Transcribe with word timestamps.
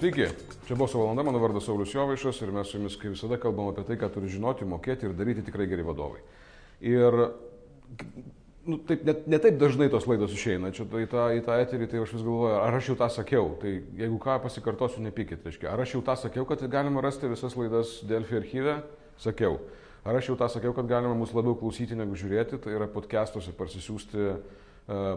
Sveiki, 0.00 0.26
čia 0.64 0.76
Boso 0.80 0.98
valanda, 0.98 1.22
mano 1.22 1.38
vardas 1.38 1.66
Saulis 1.68 1.92
Jovaišas 1.92 2.38
ir 2.40 2.52
mes 2.56 2.68
su 2.68 2.78
jumis, 2.78 2.94
kaip 2.96 3.12
visada, 3.12 3.36
kalbam 3.40 3.68
apie 3.68 3.84
tai, 3.84 3.98
ką 4.00 4.08
turi 4.14 4.30
žinoti, 4.32 4.64
mokėti 4.64 5.04
ir 5.04 5.12
daryti 5.16 5.44
tikrai 5.44 5.66
geri 5.68 5.84
vadovai. 5.84 6.22
Ir 6.80 7.16
nu, 8.64 8.78
taip, 8.88 9.02
net, 9.04 9.26
ne 9.28 9.40
taip 9.44 9.58
dažnai 9.60 9.90
tos 9.92 10.06
laidos 10.08 10.32
išeina, 10.32 10.70
čia 10.72 10.86
į 10.88 11.08
tą, 11.12 11.26
į 11.36 11.42
tą 11.44 11.58
eterį, 11.66 11.90
tai 11.92 12.00
aš 12.00 12.14
vis 12.16 12.24
galvoju, 12.24 12.54
ar 12.62 12.78
aš 12.78 12.88
jau 12.88 12.96
tą 13.02 13.10
sakiau, 13.12 13.50
tai 13.60 13.74
jeigu 14.00 14.16
ką 14.24 14.38
pasikartosiu, 14.44 15.04
nepykit, 15.04 15.44
reiškia, 15.44 15.68
ar 15.72 15.84
aš 15.84 15.98
jau 15.98 16.02
tą 16.06 16.16
sakiau, 16.22 16.48
kad 16.48 16.64
galima 16.72 17.04
rasti 17.04 17.28
visas 17.28 17.56
laidas 17.60 17.98
Delfi 18.08 18.40
archyve, 18.40 18.78
sakiau. 19.20 19.60
Ar 20.00 20.16
aš 20.16 20.32
jau 20.32 20.38
tą 20.40 20.48
sakiau, 20.48 20.72
kad 20.76 20.88
galima 20.88 21.12
mus 21.12 21.36
labiau 21.36 21.58
klausyti 21.60 21.98
negu 21.98 22.16
žiūrėti, 22.16 22.56
tai 22.64 22.72
yra 22.72 22.88
podcastuose 22.88 23.52
parsisiųsti 23.52 24.32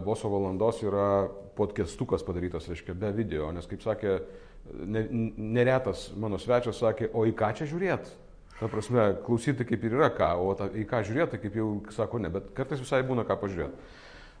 Boso 0.04 0.30
valandos 0.30 0.78
yra 0.84 1.26
podcastukas 1.58 2.22
padarytas, 2.26 2.68
reiškia, 2.70 2.94
be 2.98 3.10
video, 3.14 3.48
nes 3.54 3.66
kaip 3.66 3.82
sakė 3.82 4.18
neretas 4.74 6.08
mano 6.16 6.38
svečias 6.38 6.78
sakė, 6.80 7.10
o 7.12 7.24
į 7.28 7.34
ką 7.36 7.50
čia 7.58 7.66
žiūrėt? 7.70 8.12
Ta 8.60 8.70
prasme, 8.70 9.08
klausyti 9.26 9.66
kaip 9.66 9.82
ir 9.84 9.96
yra 9.98 10.12
ką, 10.14 10.30
o 10.38 10.54
ta, 10.58 10.70
į 10.70 10.86
ką 10.88 11.02
žiūrėti, 11.08 11.40
kaip 11.42 11.58
jau 11.58 11.68
sako 11.94 12.22
ne, 12.22 12.30
bet 12.32 12.52
kartais 12.54 12.82
visai 12.82 13.02
būna 13.06 13.26
ką 13.26 13.36
pažiūrėti. 13.42 13.92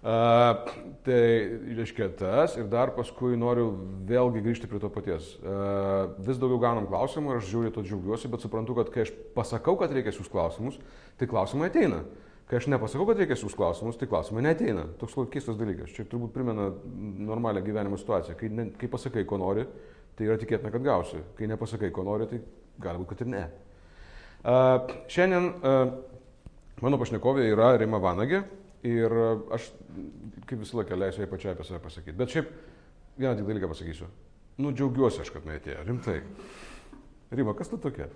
Uh, 0.04 0.68
tai 1.00 1.20
reiškia 1.78 2.10
tas 2.20 2.58
ir 2.60 2.66
dar 2.68 2.90
paskui 2.92 3.38
noriu 3.40 3.70
vėlgi 4.04 4.42
grįžti 4.44 4.68
prie 4.68 4.76
to 4.82 4.90
paties. 4.92 5.30
Uh, 5.40 6.12
vis 6.26 6.36
daugiau 6.36 6.60
gaunam 6.60 6.84
klausimų 6.90 7.32
ir 7.32 7.40
aš 7.40 7.48
žiūriu 7.48 7.72
to 7.72 7.84
džiaugiuosi, 7.86 8.28
bet 8.28 8.44
suprantu, 8.44 8.76
kad 8.76 8.92
kai 8.92 9.06
aš 9.06 9.14
pasakau, 9.32 9.78
kad 9.80 9.94
reikia 9.96 10.12
siūs 10.12 10.28
klausimus, 10.28 10.76
tai 11.16 11.30
klausimai 11.30 11.70
ateina. 11.72 12.02
Kai 12.54 12.60
aš 12.60 12.68
nepasakau, 12.70 13.02
kad 13.08 13.18
reikia 13.18 13.34
siūs 13.34 13.56
klausimus, 13.58 13.96
tai 13.98 14.06
klausimai 14.06 14.44
neteina. 14.44 14.84
Toks 15.00 15.16
keistas 15.32 15.56
dalykas. 15.58 15.90
Čia 15.90 16.04
turbūt 16.06 16.30
primena 16.36 16.68
normalią 17.26 17.64
gyvenimo 17.66 17.98
situaciją. 17.98 18.36
Kai, 18.38 18.46
ne, 18.54 18.68
kai 18.78 18.86
pasakai, 18.92 19.24
ko 19.26 19.40
nori, 19.42 19.64
tai 20.14 20.28
yra 20.28 20.36
tikėtina, 20.38 20.70
kad 20.70 20.84
gausi. 20.86 21.18
Kai 21.34 21.48
nepasakai, 21.50 21.90
ko 21.90 22.04
nori, 22.06 22.28
tai 22.30 22.38
galbūt, 22.84 23.08
kad 23.10 23.24
ir 23.24 23.30
ne. 23.32 23.40
Uh, 24.46 24.92
šiandien 25.10 25.50
uh, 25.50 25.96
mano 26.86 27.02
pašnekovė 27.02 27.48
yra 27.56 27.72
Rima 27.82 27.98
Vanagė 28.06 28.44
ir 28.86 29.18
aš 29.58 29.72
kaip 30.46 30.62
visą 30.62 30.78
laiką 30.78 31.00
leisiu 31.00 31.24
jai 31.24 31.30
pačiai 31.34 31.56
apie 31.56 31.66
save 31.66 31.82
pasakyti. 31.82 32.14
Bet 32.22 32.38
šiaip 32.38 32.54
vieną 33.18 33.34
tik 33.40 33.50
dalyką 33.50 33.72
pasakysiu. 33.74 34.12
Nu, 34.62 34.70
džiaugiuosi 34.70 35.26
aš, 35.26 35.34
kad 35.34 35.50
neatėjo, 35.50 35.82
rimtai. 35.90 36.20
Rima, 37.34 37.58
kas 37.58 37.74
tu 37.74 37.82
tokia? 37.82 38.06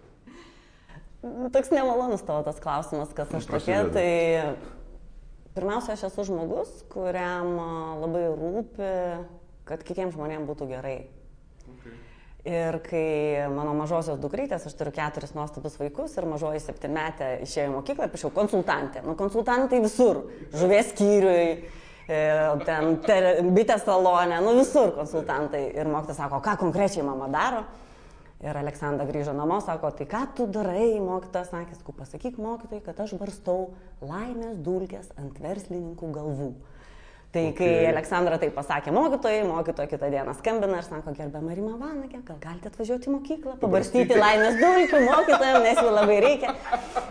Toks 1.23 1.73
nemalonus 1.75 2.23
tavo 2.23 2.45
tas 2.47 2.61
klausimas, 2.63 3.11
kas 3.15 3.33
aš 3.35 3.47
tokia. 3.51 3.83
Tai 3.91 4.11
pirmiausia, 5.57 5.97
aš 5.97 6.05
esu 6.13 6.29
žmogus, 6.29 6.71
kuriam 6.93 7.57
labai 7.99 8.29
rūpi, 8.31 8.91
kad 9.67 9.83
kitiems 9.87 10.15
žmonėms 10.15 10.47
būtų 10.47 10.69
gerai. 10.71 10.99
Ir 12.49 12.79
kai 12.87 13.49
mano 13.51 13.75
mažosios 13.77 14.21
dukrytės, 14.23 14.69
aš 14.69 14.77
turiu 14.79 14.93
keturis 14.95 15.35
nuostabus 15.35 15.75
vaikus 15.81 16.15
ir 16.17 16.29
mažoji 16.31 16.63
septynmetė 16.63 17.33
išėjo 17.45 17.67
į 17.67 17.73
mokyklą, 17.75 18.07
prašiau, 18.13 18.31
konsultantė. 18.33 19.03
Nu, 19.05 19.17
konsultantai 19.19 19.83
visur. 19.83 20.23
Žuvės 20.55 20.95
skyriui, 20.95 21.67
e, 22.07 22.23
ten 22.65 23.51
bitės 23.59 23.83
salonė, 23.85 24.39
nu 24.47 24.55
visur 24.63 24.95
konsultantai. 24.97 25.67
Ir 25.75 25.91
mokytas 25.91 26.23
sako, 26.23 26.39
ką 26.47 26.55
konkrečiai 26.63 27.05
mama 27.05 27.29
daro. 27.35 27.67
Ir 28.39 28.55
Aleksandra 28.55 29.03
grįžo 29.09 29.33
namo, 29.35 29.57
sako, 29.59 29.91
tai 29.99 30.05
ką 30.07 30.21
tu 30.39 30.45
darai, 30.55 31.01
mokytas, 31.03 31.49
sakė, 31.51 31.75
pasakyk 31.99 32.37
mokytojai, 32.39 32.85
kad 32.87 33.01
aš 33.03 33.17
barstau 33.19 33.73
laimės 33.99 34.61
dulkės 34.63 35.11
ant 35.19 35.41
verslininkų 35.43 36.11
galvų. 36.15 36.53
Tai 37.29 37.43
okay. 37.51 37.53
kai 37.61 37.89
Aleksandra 37.91 38.39
tai 38.41 38.49
pasakė 38.49 38.93
mokytojai, 38.97 39.43
mokytoja 39.45 39.91
kitą 39.91 40.09
dieną 40.09 40.33
skambina 40.39 40.79
ir 40.81 40.87
sako, 40.87 41.13
gerbiama 41.13 41.53
Rima 41.53 41.75
Vanagė, 41.77 42.23
gal 42.25 42.39
galite 42.41 42.71
atvažiuoti 42.71 43.11
į 43.11 43.13
mokyklą, 43.19 43.57
pabarstyti 43.61 44.17
laimės 44.17 44.57
dulkių 44.57 45.03
mokytojams, 45.05 45.67
nes 45.67 45.83
jų 45.85 45.93
labai 45.93 46.17
reikia. 46.25 46.55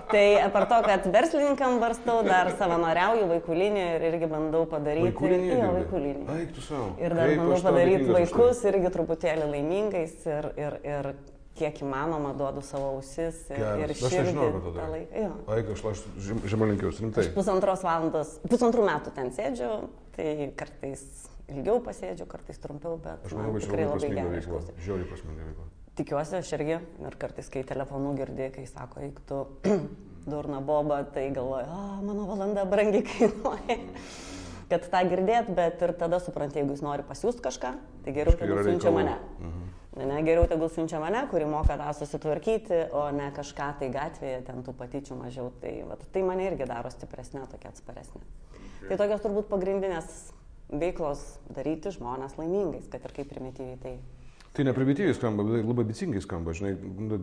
Tai 0.09 0.25
apar 0.47 0.65
to, 0.71 0.81
kad 0.89 1.05
verslininkam 1.13 1.77
barstau, 1.83 2.23
dar 2.25 2.49
savanoriauju 2.57 3.29
vaikų 3.35 3.61
ir 3.67 4.09
irgi 4.09 4.31
bandau 4.33 4.65
padaryti. 4.71 5.11
Vaikų 5.11 5.33
linijų? 5.35 5.61
Jo, 5.61 5.71
vaikų 5.77 6.03
linijų. 6.07 6.41
Eik 6.41 6.53
tu 6.57 6.65
savo. 6.65 6.89
Ir 6.97 7.13
dar 7.13 7.29
Kaip 7.29 7.43
bandau 7.43 7.63
padaryti 7.69 8.13
vaikus 8.17 8.65
irgi 8.71 8.93
truputėlį 8.97 9.51
laimingais 9.53 10.25
ir, 10.25 10.49
ir, 10.57 10.79
ir 10.95 11.11
kiek 11.57 11.81
įmanoma 11.83 12.33
duodu 12.37 12.61
savo 12.65 12.91
ausis 12.95 13.39
ir, 13.51 13.61
Geras. 13.61 13.81
ir 13.81 13.93
širdį. 13.97 14.07
Aš 14.07 14.27
nežinau, 14.27 14.49
kad 14.55 14.67
tą 14.77 14.89
laiką. 14.93 15.23
Aik, 15.55 15.71
aš, 15.73 15.85
aš 15.91 16.03
žemalinkiaus, 16.53 17.01
rimtai. 17.03 17.25
Aš 17.25 17.31
pusantros 17.35 17.85
valandos, 17.85 18.35
pusantrų 18.47 18.85
metų 18.87 19.13
ten 19.17 19.33
sėdžiu, 19.35 19.71
tai 20.17 20.29
kartais 20.59 21.03
ilgiau 21.47 21.79
pasėdžiu, 21.83 22.27
kartais 22.29 22.59
trumpiau, 22.63 22.97
bet 23.01 23.25
aš 23.27 23.35
manau, 23.37 23.55
kad 23.55 23.67
tikrai 23.67 23.87
labai 23.87 24.11
gerai 24.13 24.41
išklausau. 24.41 24.77
Žiauriai 24.83 25.09
prasminga 25.11 25.49
veikla. 25.49 25.67
Tikiuosi, 25.97 26.37
aš 26.37 26.53
irgi 26.59 26.75
ir 26.77 27.17
kartais, 27.17 27.47
kai 27.49 27.63
telefonu 27.65 28.13
girdė, 28.17 28.51
kai 28.53 28.67
sako, 28.69 29.01
eik 29.07 29.21
tu 29.29 29.43
durna 30.31 30.59
boba, 30.61 31.01
tai 31.13 31.29
galvoju, 31.33 31.69
o, 31.71 31.85
mano 32.05 32.27
valanda 32.29 32.67
brangiai 32.69 33.05
kainuoja. 33.07 33.79
kad 34.67 34.83
tą 34.91 35.01
girdėt, 35.07 35.49
bet 35.55 35.81
ir 35.85 35.93
tada 35.95 36.19
supranti, 36.19 36.59
jeigu 36.59 36.75
jis 36.75 36.83
nori 36.83 37.05
pasiūsti 37.07 37.43
kažką, 37.45 37.73
tai 38.03 38.13
geriau, 38.15 38.35
kad 38.35 38.51
siunčia 38.67 38.91
mane. 38.93 39.15
Mhm. 39.39 39.67
Ne, 39.97 40.17
geriau 40.21 40.45
tegul 40.49 40.69
siunčia 40.69 40.99
mane, 41.01 41.23
kuri 41.31 41.47
moka 41.49 41.77
tą 41.79 41.89
susitvarkyti, 41.97 42.83
o 42.93 43.07
ne 43.15 43.31
kažką 43.33 43.71
tai 43.79 43.87
gatvėje, 43.93 44.43
ten 44.45 44.61
tų 44.65 44.75
patyčių 44.77 45.17
mažiau. 45.17 45.49
Tai, 45.61 45.71
vat, 45.89 46.03
tai 46.13 46.21
mane 46.27 46.45
irgi 46.51 46.67
daro 46.69 46.91
stipresnė, 46.93 47.47
tokia 47.49 47.71
atsparesnė. 47.73 48.21
Okay. 48.21 48.91
Tai 48.91 48.99
tokios 49.01 49.23
turbūt 49.25 49.49
pagrindinės 49.49 50.11
veiklos 50.69 51.23
daryti 51.49 51.95
žmonės 51.95 52.37
laimingais, 52.37 52.85
kad 52.91 53.09
ir 53.09 53.15
kaip 53.15 53.31
primityviai 53.31 53.81
tai. 53.81 53.95
Tai 54.57 54.65
neprimityviai 54.65 55.13
skamba, 55.13 55.45
bet 55.45 55.65
labai 55.65 55.85
bicingai 55.85 56.21
skamba, 56.21 56.53
žinai, 56.57 56.75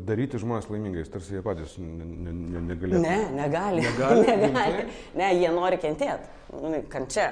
daryti 0.07 0.39
žmonės 0.43 0.69
laimingais, 0.71 1.11
tarsi 1.11 1.35
jie 1.35 1.43
patys 1.47 1.79
ne, 1.79 2.07
ne, 2.27 2.63
negalėtų. 2.73 3.03
Ne, 3.03 3.17
negali. 3.39 3.87
Negali. 3.87 4.37
negali. 4.47 4.87
Ne, 5.19 5.33
jie 5.39 5.51
nori 5.55 5.79
kentėti. 5.83 6.31
Nu, 6.55 6.79
kančia. 6.91 7.31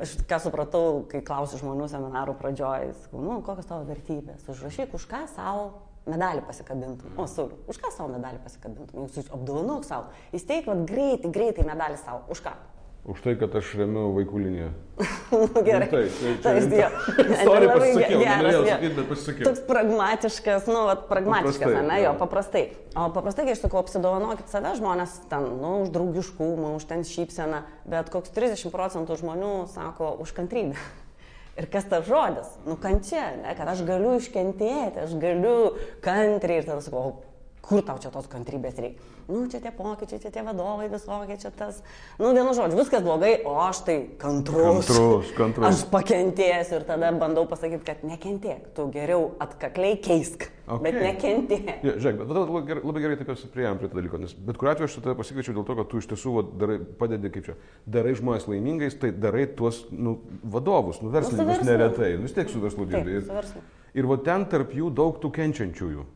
Aš 0.00 0.16
ką 0.28 0.38
supratau, 0.40 1.02
kai 1.10 1.20
klausiu 1.26 1.60
žmonių 1.60 1.88
seminarų 1.92 2.36
pradžioje, 2.40 2.92
sakau, 3.04 3.20
nu, 3.24 3.38
kokios 3.44 3.68
tavo 3.68 3.84
vertybės, 3.88 4.46
užrašyk, 4.48 4.94
už 4.96 5.04
ką 5.10 5.24
savo 5.34 5.66
medalį 6.08 6.42
pasikabintum. 6.48 7.12
O, 7.20 7.26
Sauliu, 7.30 7.58
už 7.70 7.78
ką 7.82 7.92
savo 7.94 8.08
medalį 8.14 8.40
pasikabintum? 8.42 9.04
Jūs 9.04 9.28
apdovanok 9.28 9.84
savo. 9.86 10.10
Įsteik, 10.34 10.66
vad 10.70 10.86
greitai, 10.88 11.30
greitai 11.34 11.66
medalį 11.68 12.00
savo. 12.00 12.24
Už 12.32 12.42
ką? 12.44 12.54
Už 13.02 13.18
tai, 13.18 13.32
kad 13.34 13.50
aš 13.58 13.72
remiu 13.80 14.12
vaikų 14.14 14.38
liniją. 14.38 14.68
nu, 15.34 15.62
gerai. 15.66 15.88
Nu, 15.88 15.94
taip, 15.96 16.18
tai, 16.22 16.34
tai, 16.38 16.52
tai, 16.70 17.38
Sorry, 17.42 17.66
pasisakiau, 17.66 18.20
geras, 18.22 18.58
sakyti, 18.62 18.90
bet 18.94 19.08
pasisakiau. 19.10 19.46
Toks 19.48 19.62
pragmatiškas, 19.66 20.68
nu, 20.70 20.84
vat, 20.86 21.02
pragmatiškas, 21.08 21.64
paprastai, 21.64 21.88
ne, 21.88 21.96
jo, 22.04 22.12
paprastai. 22.20 22.62
O 22.94 23.08
paprastai, 23.16 23.46
kai 23.48 23.56
aš 23.56 23.64
sakau, 23.64 23.80
apsidovanokit 23.82 24.54
save, 24.54 24.76
žmonės 24.78 25.16
ten, 25.32 25.48
nu, 25.58 25.72
už 25.82 25.90
draugiškumą, 25.96 26.76
už 26.78 26.86
ten 26.92 27.02
šypseną, 27.08 27.64
bet 27.90 28.12
koks 28.14 28.30
30 28.38 28.70
procentų 28.70 29.18
žmonių 29.24 29.50
sako 29.74 30.14
už 30.22 30.36
kantrybę. 30.38 30.78
Ir 31.58 31.66
kas 31.74 31.90
tas 31.90 32.06
žodis? 32.06 32.54
Nu, 32.68 32.78
kančia, 32.78 33.32
ne, 33.42 33.58
kad 33.58 33.66
aš 33.74 33.82
galiu 33.88 34.14
iškentėti, 34.20 35.02
aš 35.08 35.18
galiu 35.18 35.74
kantriai 36.06 36.62
ir 36.62 36.70
tada 36.70 36.86
sakau, 36.86 37.18
kur 37.62 37.84
tau 37.86 37.98
čia 38.02 38.12
tos 38.14 38.28
kantrybės 38.30 38.80
reikia? 38.82 39.12
nu, 39.28 39.46
čia 39.46 39.60
tie 39.62 39.72
pokyčiai, 39.74 40.20
čia 40.20 40.30
tie 40.34 40.42
vadovai 40.42 40.88
visokie, 40.90 41.36
čia 41.38 41.50
tas, 41.54 41.80
nu, 42.18 42.32
vienu 42.34 42.54
žodžiu, 42.56 42.78
viskas 42.78 43.04
blogai, 43.04 43.34
o 43.46 43.54
aš 43.62 43.82
tai 43.86 43.96
kantrus. 44.20 44.88
Kantrus, 44.88 45.32
kantrus. 45.36 45.66
Aš 45.68 45.84
pakentėsiu 45.92 46.80
ir 46.80 46.86
tada 46.88 47.12
bandau 47.16 47.46
pasakyti, 47.50 47.84
kad 47.86 48.02
nekentėk, 48.06 48.72
tu 48.76 48.86
geriau 48.92 49.32
atkakliai 49.42 49.98
keisk, 50.02 50.48
okay. 50.66 50.82
bet 50.84 50.98
nekentėk. 51.00 51.68
Ja, 51.86 51.96
žiūrėk, 51.96 52.22
bet 52.22 52.32
tada 52.32 52.44
labai 52.46 52.62
gerai, 52.68 52.84
labai 52.88 53.04
gerai 53.04 53.18
taip 53.20 53.52
prieėm 53.56 53.80
prie 53.80 53.90
to 53.90 54.00
dalyko, 54.00 54.22
nes 54.22 54.34
bet 54.36 54.58
kuriuo 54.60 54.74
atveju 54.74 54.90
aš 54.90 54.96
tada 55.00 55.18
pasikviečiau 55.18 55.58
dėl 55.58 55.68
to, 55.68 55.76
kad 55.80 55.92
tu 55.92 56.02
iš 56.02 56.08
tiesų 56.12 56.34
va, 56.36 56.46
darai, 56.64 56.78
padedi, 57.02 57.32
kaip 57.34 57.50
čia, 57.50 57.58
darai 57.98 58.16
žmonės 58.18 58.48
laimingais, 58.50 58.98
tai 59.02 59.12
darai 59.14 59.46
tuos 59.58 59.84
nu, 59.92 60.18
vadovus, 60.42 61.02
nu, 61.04 61.12
verslininkus 61.14 61.62
nu, 61.62 61.70
neretai, 61.70 62.16
nu, 62.16 62.26
vis 62.26 62.34
tiek 62.36 62.50
su 62.50 62.62
verslu 62.62 62.88
dirbi. 62.90 63.22
Ir, 63.22 63.62
ir 64.02 64.10
va 64.10 64.18
ten 64.24 64.48
tarp 64.50 64.74
jų 64.76 64.90
daug 64.94 65.22
tų 65.22 65.32
kenčiančiųjų. 65.38 66.08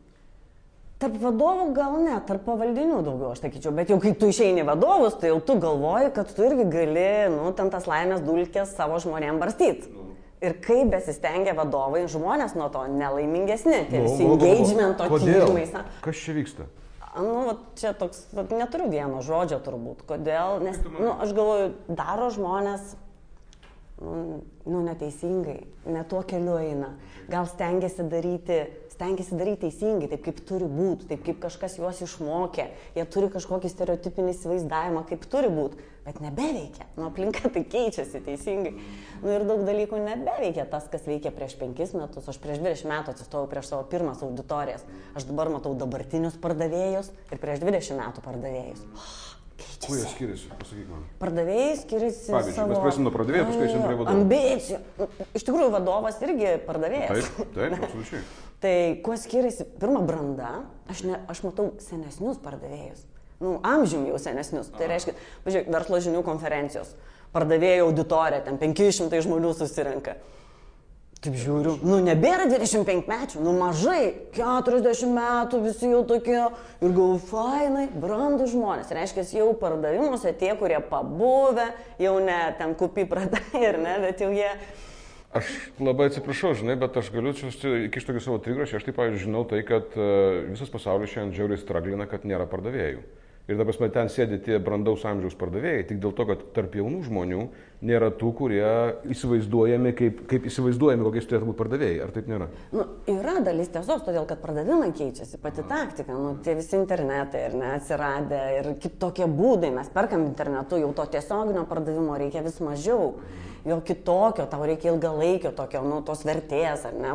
Tarp 0.97 1.19
vadovų 1.21 1.67
gal 1.77 1.99
ne, 2.01 2.15
tarp 2.25 2.47
pavaldinių 2.47 3.03
daugiau 3.05 3.35
aš 3.35 3.43
sakyčiau, 3.45 3.75
bet 3.77 3.91
jau 3.93 3.99
kai 4.01 4.15
tu 4.17 4.31
išeini 4.33 4.63
vadovus, 4.65 5.19
tai 5.21 5.29
jau 5.29 5.43
tu 5.45 5.59
galvoji, 5.61 6.09
kad 6.17 6.31
tu 6.33 6.47
irgi 6.47 6.65
gali, 6.73 7.11
nu, 7.35 7.51
ten 7.59 7.69
tas 7.73 7.85
laimės 7.91 8.23
dulkės 8.25 8.73
savo 8.79 8.97
žmonėm 9.05 9.37
barstyti. 9.43 9.93
Ir 10.41 10.57
kaip 10.65 10.89
besistengia 10.93 11.53
vadovai, 11.57 12.07
žmonės 12.13 12.57
nuo 12.57 12.71
to 12.73 12.87
nelaimingesni, 12.93 13.83
tie 13.91 14.01
visi 14.07 14.25
no, 14.25 14.39
engagemento 14.39 15.09
tyrimai. 15.13 15.67
Kas 16.05 16.25
čia 16.25 16.37
vyksta? 16.37 16.69
Nu, 17.17 17.37
va, 17.49 17.55
čia 17.77 17.93
toks, 17.97 18.27
va, 18.37 18.45
neturiu 18.57 18.89
vieno 18.93 19.21
žodžio 19.25 19.61
turbūt. 19.65 20.03
Kodėl? 20.09 20.61
Nes, 20.65 20.81
nu, 20.97 21.13
aš 21.13 21.33
galvoju, 21.37 21.71
daro 21.89 22.29
žmonės, 22.33 22.97
nu, 24.01 24.41
nu, 24.65 24.83
neteisingai, 24.85 25.59
ne 25.93 26.09
tuo 26.09 26.25
keliu 26.29 26.57
eina. 26.61 26.95
Gal 27.33 27.49
stengiasi 27.49 28.05
daryti 28.13 28.61
stengiasi 28.97 29.37
daryti 29.39 29.67
teisingai, 29.67 30.09
taip 30.11 30.25
kaip 30.27 30.41
turi 30.49 30.69
būti, 30.71 31.11
taip 31.13 31.23
kaip 31.27 31.43
kažkas 31.45 31.77
juos 31.79 32.01
išmokė, 32.03 32.71
jie 32.97 33.05
turi 33.13 33.29
kažkokį 33.37 33.71
stereotipinį 33.71 34.35
įsivaizdavimą, 34.35 35.05
kaip 35.11 35.29
turi 35.31 35.53
būti. 35.53 35.93
bet 36.07 36.21
nebeveikia. 36.23 36.87
Nu, 36.95 37.09
aplinka 37.09 37.51
tai 37.51 37.65
keičiasi 37.67 38.21
teisingai. 38.23 38.77
Nu, 39.25 39.33
ir 39.35 39.43
daug 39.49 39.65
dalykų 39.67 39.99
nebeveikia 40.05 40.69
tas, 40.71 40.87
kas 40.93 41.03
veikia 41.11 41.33
prieš 41.35 41.57
penkis 41.59 41.97
metus. 41.99 42.29
Aš 42.31 42.39
prieš 42.43 42.63
20 42.63 42.87
metų 42.93 43.15
atsistojau 43.15 43.51
prieš 43.51 43.73
savo 43.73 43.89
pirmas 43.91 44.23
auditorijas. 44.23 44.87
Aš 45.19 45.27
dabar 45.27 45.51
matau 45.51 45.75
dabartinius 45.75 46.39
pardavėjus 46.39 47.11
ir 47.11 47.43
prieš 47.43 47.65
20 47.67 47.99
metų 47.99 48.23
pardavėjus. 48.23 48.87
Kuo 49.57 49.97
jie 49.97 50.05
skiriasi, 50.11 50.49
pasakyk 50.59 50.89
man. 50.91 51.05
Pardavėjai 51.21 51.77
skiriasi. 51.81 52.29
Pavyzdžiui, 52.29 52.57
savo... 52.57 52.73
mes 52.73 52.81
prasim 52.83 53.07
nuo 53.07 53.13
pardavėjo, 53.15 53.47
paskui 53.49 53.67
eisim 53.67 53.85
prie 53.85 53.97
vadovo. 53.97 54.15
Ambicijų. 54.21 54.81
Iš 55.39 55.47
tikrųjų, 55.47 55.69
vadovas 55.73 56.19
irgi 56.27 56.51
pardavėjas. 56.67 57.31
Taip, 57.39 57.53
taip, 57.55 57.77
absoliučiai. 57.87 58.23
Tai 58.65 58.75
kuo 59.07 59.17
skiriasi, 59.21 59.67
pirma, 59.81 60.03
branda, 60.05 60.51
aš, 60.93 61.05
ne, 61.09 61.21
aš 61.33 61.43
matau 61.47 61.71
senesnius 61.85 62.41
pardavėjus. 62.45 63.05
Nu, 63.41 63.59
amžium 63.69 64.07
jau 64.09 64.21
senesnius. 64.21 64.71
Tai 64.77 64.89
reiškia, 64.93 65.17
pažiūrėk, 65.45 65.69
verslo 65.73 66.01
žinių 66.05 66.23
konferencijos, 66.27 66.95
pardavėjų 67.37 67.89
auditorija, 67.89 68.43
ten 68.49 68.61
500 68.61 69.25
žmonių 69.25 69.53
susirenka. 69.57 70.17
Taip 71.27 71.41
žiūriu, 71.43 71.73
nu 71.83 71.97
nebėra 72.07 72.45
25 72.47 73.09
metų, 73.11 73.41
nu 73.43 73.51
mažai, 73.59 74.13
40 74.37 75.09
metų 75.11 75.59
visi 75.65 75.89
jau 75.91 76.05
tokie 76.07 76.37
ir 76.39 76.93
gal 76.95 77.17
fainai, 77.19 77.89
brandus 77.91 78.53
žmonės. 78.53 78.93
Reiškia, 78.95 79.25
jau 79.35 79.49
pardavimuose 79.59 80.31
tie, 80.39 80.53
kurie 80.61 80.79
pabuvę, 80.87 81.73
jau 81.99 82.13
ne 82.23 82.39
ten 82.61 82.77
kupi 82.79 83.09
pradai 83.11 83.43
ir 83.59 83.81
ne, 83.83 83.97
bet 84.05 84.23
jau 84.23 84.31
jie... 84.31 84.53
Aš 85.35 85.51
labai 85.83 86.13
atsiprašau, 86.13 86.55
žinai, 86.63 86.79
bet 86.79 86.95
aš 86.95 87.11
galiu 87.11 87.35
čia 87.35 87.51
įkišti 87.89 88.13
tokį 88.13 88.23
savo 88.23 88.39
trigrašį. 88.47 88.79
Aš 88.79 88.87
taip, 88.87 89.01
pavyzdžiui, 89.01 89.25
žinau 89.27 89.43
tai, 89.51 89.65
kad 89.67 89.99
uh, 89.99 90.47
visas 90.53 90.71
pasaulis 90.71 91.11
šiandien 91.11 91.35
žiauriai 91.41 91.59
straglina, 91.59 92.07
kad 92.07 92.23
nėra 92.23 92.47
pardavėjų. 92.47 93.03
Ir 93.47 93.55
dabar 93.55 93.77
mes 93.79 93.93
ten 93.95 94.09
sėdi 94.11 94.41
tie 94.43 94.57
brandaus 94.59 95.05
amžiaus 95.07 95.37
pardavėjai, 95.39 95.85
tik 95.87 96.01
dėl 96.03 96.11
to, 96.19 96.25
kad 96.27 96.41
tarp 96.57 96.73
jaunų 96.75 97.05
žmonių 97.07 97.45
nėra 97.87 98.09
tų, 98.19 98.33
kurie 98.41 98.65
įsivaizduojami, 99.15 99.93
kaip, 99.95 100.25
kaip 100.33 100.49
įsivaizduojami, 100.51 101.07
kokiais 101.07 101.29
turėtų 101.31 101.47
būti 101.53 101.61
pardavėjai. 101.61 102.01
Ar 102.03 102.15
taip 102.17 102.27
nėra? 102.33 102.49
Nu, 102.75 102.89
yra 103.13 103.37
dalis 103.47 103.71
tiesos, 103.71 104.03
todėl 104.03 104.27
kad 104.27 104.43
pardavimai 104.43 104.91
keičiasi, 104.99 105.39
pati 105.39 105.63
taktika, 105.71 106.17
nu, 106.19 106.35
tie 106.43 106.57
visi 106.59 106.75
internetai 106.81 107.45
ir 107.47 107.55
neatsiradę 107.61 108.43
ir 108.57 108.71
kitokie 108.83 109.31
būdai, 109.31 109.71
mes 109.79 109.95
perkam 109.95 110.27
internetu, 110.27 110.83
jau 110.83 110.91
to 110.99 111.07
tiesioginio 111.15 111.63
pardavimo 111.71 112.19
reikia 112.19 112.43
vis 112.43 112.59
mažiau. 112.65 113.13
Jo 113.67 113.81
kitokio, 113.83 114.45
tau 114.47 114.63
reikia 114.63 114.93
ilgalaikio 114.93 115.51
tokio, 115.57 115.81
nu, 115.83 115.99
tos 116.07 116.21
vertės, 116.27 116.85
ar 116.87 116.95
ne, 116.95 117.11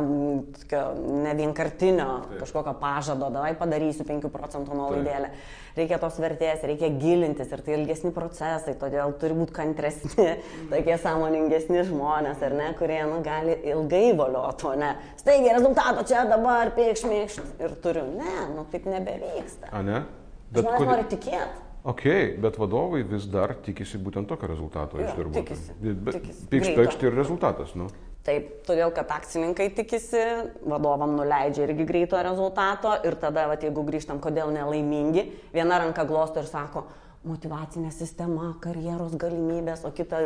tokio, 0.58 0.82
ne 1.24 1.32
vienkartinio 1.38 2.08
Taip. 2.26 2.34
kažkokio 2.42 2.74
pažado, 2.80 3.30
davai 3.32 3.54
padarysiu 3.56 4.04
5 4.04 4.28
procentų 4.34 4.76
nuolaidėlę. 4.76 5.30
Reikia 5.78 5.96
tos 6.02 6.18
vertės, 6.20 6.60
reikia 6.68 6.90
gilintis 7.00 7.54
ir 7.56 7.64
tai 7.64 7.78
ilgesni 7.78 8.12
procesai, 8.12 8.76
todėl 8.76 9.16
turi 9.16 9.38
būti 9.38 9.56
kantresni, 9.56 10.28
tokie 10.74 10.98
sąmoningesni 11.00 11.86
žmonės, 11.88 12.44
ar 12.44 12.58
ne, 12.58 12.68
kurie, 12.76 13.00
nu, 13.08 13.22
gali 13.24 13.56
ilgai 13.72 14.10
valiuoti, 14.20 14.68
o 14.68 14.76
ne, 14.84 14.92
staigiai 15.24 15.56
rezultato 15.56 16.04
čia 16.04 16.26
dabar, 16.28 16.74
pėkšmėkšt 16.76 17.64
ir 17.64 17.76
turiu. 17.80 18.04
Ne, 18.20 18.48
nu, 18.52 18.68
taip 18.68 18.92
nebevyksta. 18.92 19.72
A 19.72 19.80
ne? 19.86 20.04
Bet 20.52 20.66
Žmonės 20.66 20.82
kodėl... 20.82 20.92
nori 20.92 21.12
tikėti. 21.16 21.71
Ok, 21.82 22.04
bet 22.38 22.58
vadovai 22.62 23.02
vis 23.02 23.24
dar 23.26 23.56
tikisi 23.58 23.98
būtent 23.98 24.28
tokio 24.30 24.46
rezultato 24.46 25.00
jo, 25.00 25.06
iš 25.08 25.16
darbuotojų. 25.18 26.14
Tikisi. 26.14 26.46
Pikš 26.52 26.68
pekšti 26.78 27.08
ir 27.08 27.16
rezultatas, 27.18 27.72
nu. 27.74 27.88
Taip, 28.22 28.52
todėl, 28.68 28.92
kad 28.94 29.10
akcininkai 29.10 29.66
tikisi, 29.74 30.20
vadovam 30.62 31.16
nuleidžia 31.18 31.64
irgi 31.66 31.86
greito 31.88 32.20
rezultato 32.22 32.92
ir 33.02 33.16
tada, 33.18 33.48
va, 33.50 33.56
jeigu 33.58 33.82
grįžtam, 33.88 34.20
kodėl 34.22 34.52
nelaimingi, 34.54 35.24
viena 35.50 35.80
ranka 35.82 36.04
glosto 36.06 36.38
ir 36.38 36.46
sako, 36.46 36.84
motivacinė 37.26 37.90
sistema, 37.94 38.52
karjeros 38.62 39.16
galimybės, 39.18 39.82
o 39.82 39.90
kita 39.94 40.20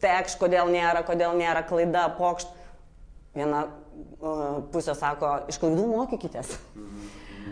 tekš, 0.00 0.38
kodėl 0.40 0.72
nėra, 0.72 1.04
kodėl 1.04 1.36
nėra 1.36 1.66
klaida, 1.68 2.06
pokšt. 2.16 2.60
Viena 3.34 3.66
uh, 3.66 4.62
pusė 4.72 4.94
sako, 4.96 5.34
iš 5.50 5.60
klaidų 5.60 5.84
mokykitės. 5.90 6.56
Mhm. 6.78 7.03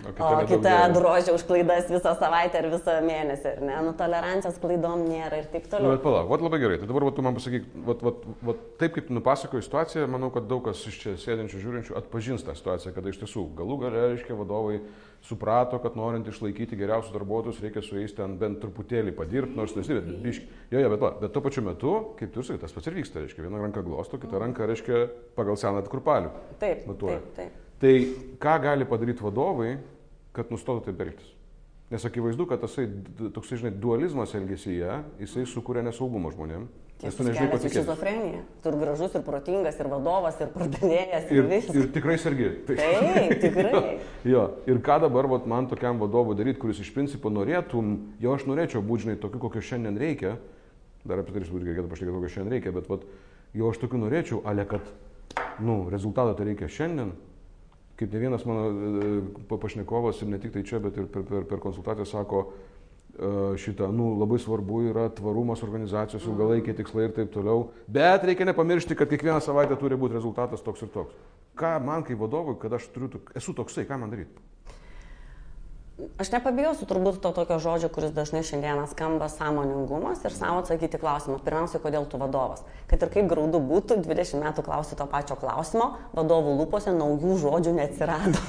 O 0.03 0.11
kita, 0.11 0.31
o 0.35 0.47
kita 0.47 0.75
drožia 0.91 1.35
už 1.35 1.45
klaidas 1.47 1.87
visą 1.87 2.15
savaitę 2.19 2.59
ar 2.59 2.67
visą 2.73 2.97
mėnesį, 3.07 3.53
ar 3.55 3.61
ne? 3.63 3.77
Nu, 3.87 3.93
tolerancijos 3.99 4.59
klaidom 4.63 5.05
nėra 5.07 5.43
ir 5.43 5.47
taip 5.53 5.69
toliau. 5.71 5.93
Nu, 5.93 5.95
bet 5.95 6.03
palauk, 6.03 6.27
vat 6.33 6.43
labai 6.43 6.59
gerai. 6.63 6.81
Tai 6.83 6.89
dabar 6.91 7.07
vat, 7.07 7.17
tu 7.19 7.25
man 7.27 7.39
pasakyk, 7.39 7.69
vat, 7.87 8.03
vat, 8.09 8.27
vat, 8.49 8.67
taip 8.83 8.97
kaip 8.97 9.13
nupasakoji 9.15 9.67
situaciją, 9.69 10.09
manau, 10.11 10.33
kad 10.35 10.49
daug 10.51 10.65
kas 10.67 10.83
iš 10.91 10.99
čia 11.05 11.15
sėdinčių, 11.23 11.63
žiūrinčių 11.63 11.97
atpažins 12.03 12.43
tą 12.43 12.57
situaciją, 12.59 12.95
kada 12.97 13.15
iš 13.15 13.23
tiesų 13.23 13.47
galų 13.63 13.79
gale, 13.85 14.05
reiškia, 14.17 14.37
vadovai 14.43 14.81
suprato, 15.23 15.79
kad 15.79 15.95
norint 15.95 16.27
išlaikyti 16.27 16.77
geriausius 16.81 17.15
darbuotojus, 17.15 17.63
reikia 17.63 17.83
su 17.87 17.95
jais 18.01 18.15
ten 18.17 18.35
bent 18.41 18.59
truputėlį 18.63 19.15
padirbti, 19.15 19.55
nors 19.55 19.75
tai 19.77 19.87
bet 19.87 20.09
biški. 20.25 20.49
Jo, 20.75 20.83
jo, 20.83 20.91
bet, 20.97 21.05
va, 21.05 21.13
bet 21.23 21.35
tuo 21.35 21.45
pačiu 21.45 21.63
metu, 21.63 21.93
kaip 22.19 22.35
tu 22.35 22.43
sakai, 22.43 22.65
tas 22.65 22.75
pats 22.75 22.91
ir 22.91 22.99
vyksta, 22.99 23.23
reiškia, 23.23 23.47
viena 23.47 23.63
ranka 23.63 23.85
glosto, 23.87 24.19
kita 24.19 24.43
ranka, 24.43 24.67
reiškia, 24.67 25.05
pagal 25.39 25.61
seną 25.61 25.85
kurpalių. 25.87 26.35
Taip. 26.59 26.89
Matuoja. 26.91 27.21
Taip, 27.23 27.37
taip. 27.39 27.61
Tai 27.83 27.95
ką 28.43 28.59
gali 28.63 28.87
padaryti 28.87 29.25
vadovai, 29.25 29.73
kad 30.37 30.53
nustotų 30.55 30.89
taip 30.89 31.01
elgtis? 31.07 31.33
Nes 31.93 32.05
akivaizdu, 32.09 32.47
kad 32.49 32.63
tasai, 32.63 32.87
toksai, 33.35 33.59
žinai, 33.61 33.75
dualizmas 33.77 34.33
elgesyje, 34.39 35.03
jisai 35.21 35.45
sukuria 35.45 35.83
nesaugumą 35.85 36.31
žmonėm. 36.33 36.65
Nes 37.03 37.17
tu 37.19 37.25
nežinai, 37.27 37.49
ko 37.51 37.59
tikėtis. 37.59 37.83
Šizofrenija. 37.83 38.41
Tu 38.63 38.71
ir 38.71 38.77
gražus, 38.79 39.17
ir 39.19 39.25
protingas, 39.27 39.81
ir 39.83 39.89
vadovas, 39.91 40.39
ir 40.41 40.53
pardavėjas. 40.55 41.27
Ir, 41.35 41.49
ir, 41.51 41.67
ir 41.83 41.89
tikrai 41.93 42.15
sergi. 42.23 42.47
Tai, 42.69 42.77
Taip, 42.79 43.35
tikrai. 43.43 43.83
jo, 44.33 44.45
ir 44.71 44.81
ką 44.87 45.01
dabar 45.03 45.27
vat, 45.35 45.49
man 45.51 45.67
tokiam 45.69 45.99
vadovui 46.01 46.37
daryti, 46.39 46.61
kuris 46.63 46.81
iš 46.81 46.93
principo 46.95 47.33
norėtum, 47.35 47.91
jo 48.23 48.37
aš 48.39 48.47
norėčiau 48.49 48.85
būti, 48.87 49.09
žinai, 49.09 49.19
tokiu, 49.21 49.43
kokio 49.43 49.65
šiandien 49.67 49.99
reikia. 50.01 50.37
Dar 51.03 51.21
apie 51.21 51.35
tai 51.35 51.43
reikėtų 51.43 51.91
pašnekėti, 51.91 52.15
kokio 52.15 52.33
šiandien 52.37 52.57
reikia, 52.57 52.73
bet 52.79 52.89
vat, 52.89 53.05
jo 53.59 53.69
aš 53.75 53.83
tokiu 53.83 54.01
norėčiau, 54.05 54.41
ale 54.47 54.65
kad, 54.71 54.87
nu, 55.59 55.83
rezultatą 55.91 56.39
tai 56.39 56.53
reikia 56.53 56.71
šiandien 56.71 57.13
kaip 57.97 58.13
ne 58.13 58.21
vienas 58.23 58.45
mano 58.49 58.69
e, 58.71 59.57
pašnekovas 59.61 60.23
ir 60.23 60.31
ne 60.33 60.39
tik 60.43 60.55
tai 60.55 60.65
čia, 60.67 60.81
bet 60.83 60.97
ir 60.99 61.09
per, 61.13 61.25
per, 61.29 61.45
per 61.49 61.63
konsultaciją 61.63 62.07
sako, 62.09 62.43
e, 63.13 63.33
šitą, 63.63 63.91
nu, 63.95 64.13
labai 64.21 64.41
svarbu 64.43 64.83
yra 64.91 65.09
tvarumas 65.17 65.63
organizacijos, 65.67 66.27
ilgalaikiai 66.29 66.79
tikslai 66.81 67.09
ir 67.09 67.17
taip 67.19 67.33
toliau, 67.35 67.69
bet 67.87 68.25
reikia 68.29 68.49
nepamiršti, 68.49 68.97
kad 68.99 69.13
kiekvieną 69.13 69.41
savaitę 69.45 69.79
turi 69.81 69.99
būti 70.01 70.19
rezultatas 70.19 70.65
toks 70.65 70.87
ir 70.87 70.93
toks. 70.95 71.21
Ką 71.59 71.77
man 71.85 72.05
kaip 72.07 72.21
vadovui, 72.23 72.57
kad 72.61 72.73
aš 72.79 72.89
turiu, 72.95 73.21
esu 73.37 73.55
toksai, 73.57 73.85
ką 73.89 74.01
man 74.01 74.15
daryti? 74.15 74.52
Aš 76.19 76.33
nepabijosiu 76.33 76.87
turbūt 76.89 77.21
to 77.23 77.31
tokio 77.37 77.59
žodžio, 77.63 77.89
kuris 77.93 78.13
dažnai 78.15 78.41
šiandieną 78.47 78.89
skamba 78.91 79.29
sąmoningumas 79.31 80.23
ir 80.27 80.35
savo 80.35 80.63
atsakyti 80.63 80.99
klausimą. 80.99 81.37
Pirmiausia, 81.45 81.79
kodėl 81.83 82.07
tu 82.11 82.19
vadovas? 82.19 82.65
Kad 82.91 83.05
ir 83.05 83.13
kaip 83.13 83.29
graudu 83.31 83.61
būtų, 83.63 84.01
20 84.03 84.43
metų 84.43 84.65
klausi 84.67 84.99
to 84.99 85.07
pačio 85.11 85.37
klausimo, 85.39 85.93
vadovų 86.17 86.57
lūpose 86.63 86.95
naujų 86.97 87.39
žodžių 87.45 87.75
neatsirado. 87.79 88.43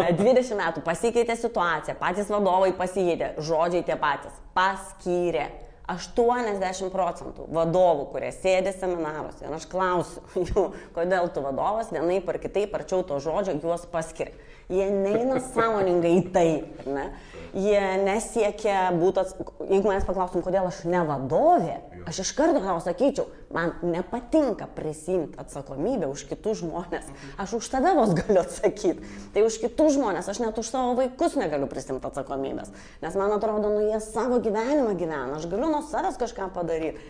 Ne, 0.00 0.10
20 0.16 0.56
metų 0.56 0.82
pasikeitė 0.84 1.34
situacija, 1.38 1.96
patys 1.98 2.30
vadovai 2.32 2.70
pasikeitė, 2.76 3.34
žodžiai 3.44 3.82
tie 3.86 3.96
patys. 4.00 4.38
Paskyrė. 4.56 5.48
80 5.90 6.92
procentų 6.94 7.48
vadovų, 7.50 8.04
kurie 8.12 8.30
sėdė 8.30 8.70
seminaruose 8.76 9.42
ir 9.42 9.56
aš 9.56 9.66
klausiu 9.70 10.22
jų, 10.50 10.64
kodėl 10.94 11.26
tu 11.34 11.42
vadovas 11.42 11.90
vienaip 11.90 12.30
ar 12.30 12.38
kitaip 12.42 12.76
arčiau 12.78 13.02
to 13.06 13.18
žodžio 13.22 13.56
juos 13.58 13.88
paskiria 13.90 14.36
jie 14.70 14.86
neina 14.94 15.40
sąmoningai 15.50 16.14
į 16.20 16.24
tai, 16.34 16.48
ne? 16.86 17.10
Jie 17.50 17.80
nesiekia 18.04 18.92
būti, 18.94 19.24
jeigu 19.66 19.88
manęs 19.88 20.04
paklaustum, 20.06 20.42
kodėl 20.46 20.68
aš 20.68 20.84
ne 20.86 21.00
vadovė, 21.02 21.80
aš 22.06 22.20
iš 22.22 22.30
karto 22.38 22.60
tau 22.62 22.76
sakyčiau, 22.84 23.26
man 23.50 23.72
nepatinka 23.82 24.68
prisimti 24.76 25.34
atsakomybę 25.42 26.06
už 26.06 26.28
kitus 26.30 26.60
žmonės. 26.62 27.10
Aš 27.42 27.56
už 27.58 27.72
tave 27.72 27.96
vos 27.98 28.14
galiu 28.14 28.44
atsakyti. 28.44 29.02
Tai 29.34 29.44
už 29.48 29.58
kitus 29.64 29.96
žmonės, 29.98 30.30
aš 30.30 30.42
net 30.44 30.62
už 30.62 30.70
savo 30.70 30.94
vaikus 31.00 31.34
negaliu 31.40 31.66
prisimti 31.70 32.06
atsakomybės. 32.06 32.70
Nes 33.02 33.18
man 33.18 33.34
atrodo, 33.34 33.74
nu 33.74 33.82
jie 33.88 33.98
savo 34.04 34.38
gyvenimą 34.38 34.94
gyvena, 34.94 35.34
aš 35.34 35.50
galiu 35.50 35.72
nuo 35.74 35.82
savęs 35.90 36.22
kažką 36.22 36.52
padaryti. 36.54 37.02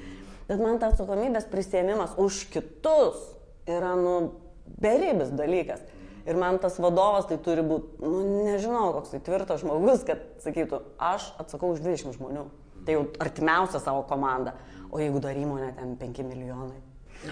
Bet 0.49 0.59
man 0.59 0.81
ta 0.81 0.89
atsakomybės 0.89 1.53
prisėmimas 1.53 2.17
už 2.19 2.47
kitus 2.51 3.21
yra, 3.69 3.93
nu, 3.93 4.33
beribis 4.81 5.29
dalykas. 5.37 5.85
Ir 6.29 6.37
man 6.37 6.59
tas 6.61 6.77
vadovas 6.83 7.29
tai 7.31 7.39
turi 7.41 7.65
būti, 7.65 8.01
nu, 8.05 8.21
nežinau, 8.47 8.91
koks 8.97 9.15
tai 9.15 9.23
tvirtas 9.25 9.63
žmogus, 9.63 10.05
kad 10.09 10.23
sakytų, 10.45 10.83
aš 11.01 11.31
atsakau 11.41 11.73
už 11.75 11.81
20 11.85 12.19
žmonių. 12.19 12.45
Tai 12.85 12.97
jau 12.97 13.07
artimiausia 13.21 13.81
savo 13.81 14.05
komanda. 14.09 14.55
O 14.91 15.01
jeigu 15.01 15.21
dar 15.23 15.37
įmonė 15.39 15.73
ten 15.79 15.97
5 16.01 16.23
milijonai. 16.27 16.81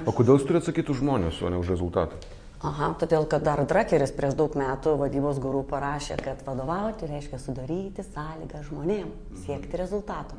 O 0.07 0.13
kodėl 0.13 0.37
jūs 0.37 0.45
turite 0.47 0.63
atsakyti 0.63 0.93
už 0.93 1.01
žmonės, 1.03 1.41
o 1.43 1.51
ne 1.51 1.61
už 1.61 1.73
rezultatą? 1.73 2.19
Aha, 2.59 2.89
todėl, 2.99 3.23
kad 3.31 3.45
dar 3.47 3.61
Drakeris 3.71 4.11
prieš 4.17 4.35
daug 4.39 4.57
metų 4.59 4.97
vadybos 4.99 5.37
gurų 5.39 5.61
parašė, 5.71 6.17
kad 6.19 6.41
vadovauti 6.43 7.07
reiškia 7.07 7.39
sudaryti 7.39 8.03
sąlygą 8.03 8.65
žmonėm 8.67 9.13
siekti 9.45 9.79
rezultato. 9.79 10.35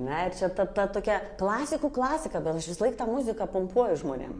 Na 0.00 0.22
ir 0.24 0.32
čia 0.38 0.48
ta, 0.48 0.64
ta 0.64 0.86
tokia 0.88 1.18
klasikų 1.36 1.90
klasika, 1.92 2.40
bet 2.40 2.56
aš 2.56 2.70
vis 2.70 2.80
laik 2.80 2.96
tą 2.96 3.04
muziką 3.10 3.44
pompuoju 3.52 3.98
žmonėm. 4.00 4.32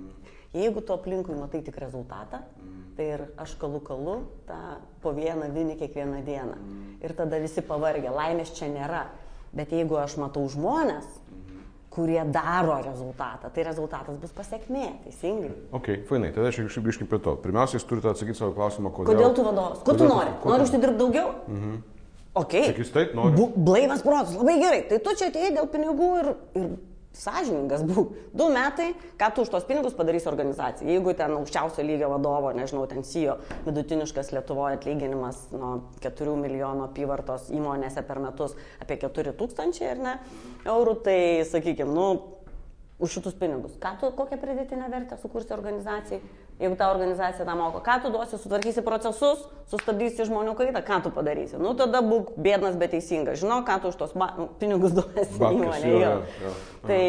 Jeigu 0.56 0.80
tu 0.80 0.96
aplinkui 0.96 1.36
matai 1.36 1.60
tik 1.66 1.76
rezultatą, 1.82 2.40
Tai 2.96 3.06
ir 3.06 3.24
aš 3.40 3.54
kalu 3.60 3.80
kalu 3.84 4.16
tą 4.48 4.58
po 5.02 5.14
vieną 5.16 5.48
vinį 5.54 5.78
kiekvieną 5.80 6.22
dieną. 6.26 6.56
Ir 7.00 7.14
tada 7.16 7.38
visi 7.40 7.62
pavargę, 7.64 8.10
laimės 8.12 8.52
čia 8.56 8.68
nėra. 8.72 9.06
Bet 9.56 9.72
jeigu 9.74 9.96
aš 9.98 10.16
matau 10.20 10.44
žmonės, 10.50 11.06
kurie 11.90 12.24
daro 12.30 12.76
rezultatą. 12.84 13.50
Tai 13.50 13.64
rezultatas 13.66 14.18
bus 14.22 14.34
pasiekmė, 14.34 14.86
teisingai. 15.06 15.50
Ok, 15.74 15.88
fainai, 16.10 16.30
tada 16.34 16.52
aš 16.52 16.60
kažkaip 16.68 16.86
grįžkim 16.86 17.08
prie 17.10 17.18
to. 17.24 17.34
Pirmiausia, 17.42 17.80
jūs 17.80 17.86
turite 17.90 18.12
atsakyti 18.12 18.38
savo 18.38 18.54
klausimą, 18.58 18.92
kodėl. 18.94 19.10
Kodėl 19.10 19.34
tu 19.34 19.46
vadovas? 19.46 19.80
Ko 19.86 19.96
tu 19.98 20.06
nori? 20.06 20.36
Ko 20.42 20.52
nori 20.52 20.68
užsidirbti 20.68 21.00
daugiau? 21.00 21.32
Mhm. 21.50 21.80
Ok. 22.40 22.54
Sakys 22.68 22.92
taip, 22.94 23.16
noriu. 23.18 23.48
Blaivas 23.56 24.04
protas, 24.06 24.36
labai 24.38 24.60
gerai. 24.60 24.84
Tai 24.86 25.00
tu 25.02 25.16
čia 25.18 25.32
atėjai 25.32 25.50
dėl 25.56 25.66
pinigų 25.72 26.10
ir, 26.20 26.30
ir 26.60 26.68
sąžiningas 27.16 27.82
būk. 27.88 28.12
Du 28.36 28.48
metai, 28.54 28.92
ką 29.18 29.30
tu 29.34 29.44
už 29.44 29.50
tos 29.52 29.66
pinigus 29.68 29.96
padarysi 29.98 30.28
organizacijai. 30.30 30.94
Jeigu 30.94 31.14
ten 31.18 31.34
aukščiausio 31.36 31.84
lygio 31.86 32.10
vadovo, 32.12 32.52
nežinau, 32.56 32.86
ten 32.90 33.02
sijo 33.06 33.38
vidutiniškas 33.66 34.32
Lietuvoje 34.34 34.78
atlyginimas 34.78 35.48
nuo 35.54 35.72
4 36.04 36.36
milijonų 36.44 36.86
apyvartos 36.86 37.50
įmonėse 37.54 38.04
per 38.06 38.22
metus 38.22 38.54
apie 38.82 39.00
4 39.02 39.34
tūkstančiai, 39.40 39.94
ar 39.94 40.04
ne, 40.04 40.14
eurų, 40.68 41.00
tai 41.06 41.18
sakykime, 41.50 41.90
nu, 41.94 42.06
už 43.00 43.18
šitus 43.18 43.34
pinigus. 43.40 43.74
Ką 43.80 43.96
tu, 44.00 44.12
kokią 44.16 44.38
pridėtinę 44.40 44.90
vertę 44.92 45.18
sukursi 45.20 45.54
organizacijai, 45.56 46.20
jeigu 46.60 46.76
ta 46.76 46.90
organizacija 46.92 47.46
tą 47.48 47.56
moko. 47.56 47.80
Ką 47.84 47.96
tu 48.02 48.10
duosi, 48.12 48.38
sutvarkysi 48.38 48.84
procesus, 48.86 49.42
sustabdysi 49.72 50.26
žmonių 50.28 50.54
kaitą, 50.58 50.82
ką 50.86 51.00
tu 51.06 51.12
padarysi. 51.14 51.58
Nu, 51.60 51.72
tada 51.78 52.02
būk 52.04 52.34
bėdnas, 52.40 52.76
bet 52.80 52.92
teisingas. 52.94 53.40
Žinau, 53.40 53.62
ką 53.68 53.78
tu 53.82 53.92
už 53.92 54.00
tos 54.00 54.12
pinigus 54.60 54.96
duosi 54.96 55.28
įmonė. 55.38 55.94
Jo, 55.94 56.12
jo. 56.44 56.52
Tai... 56.86 57.00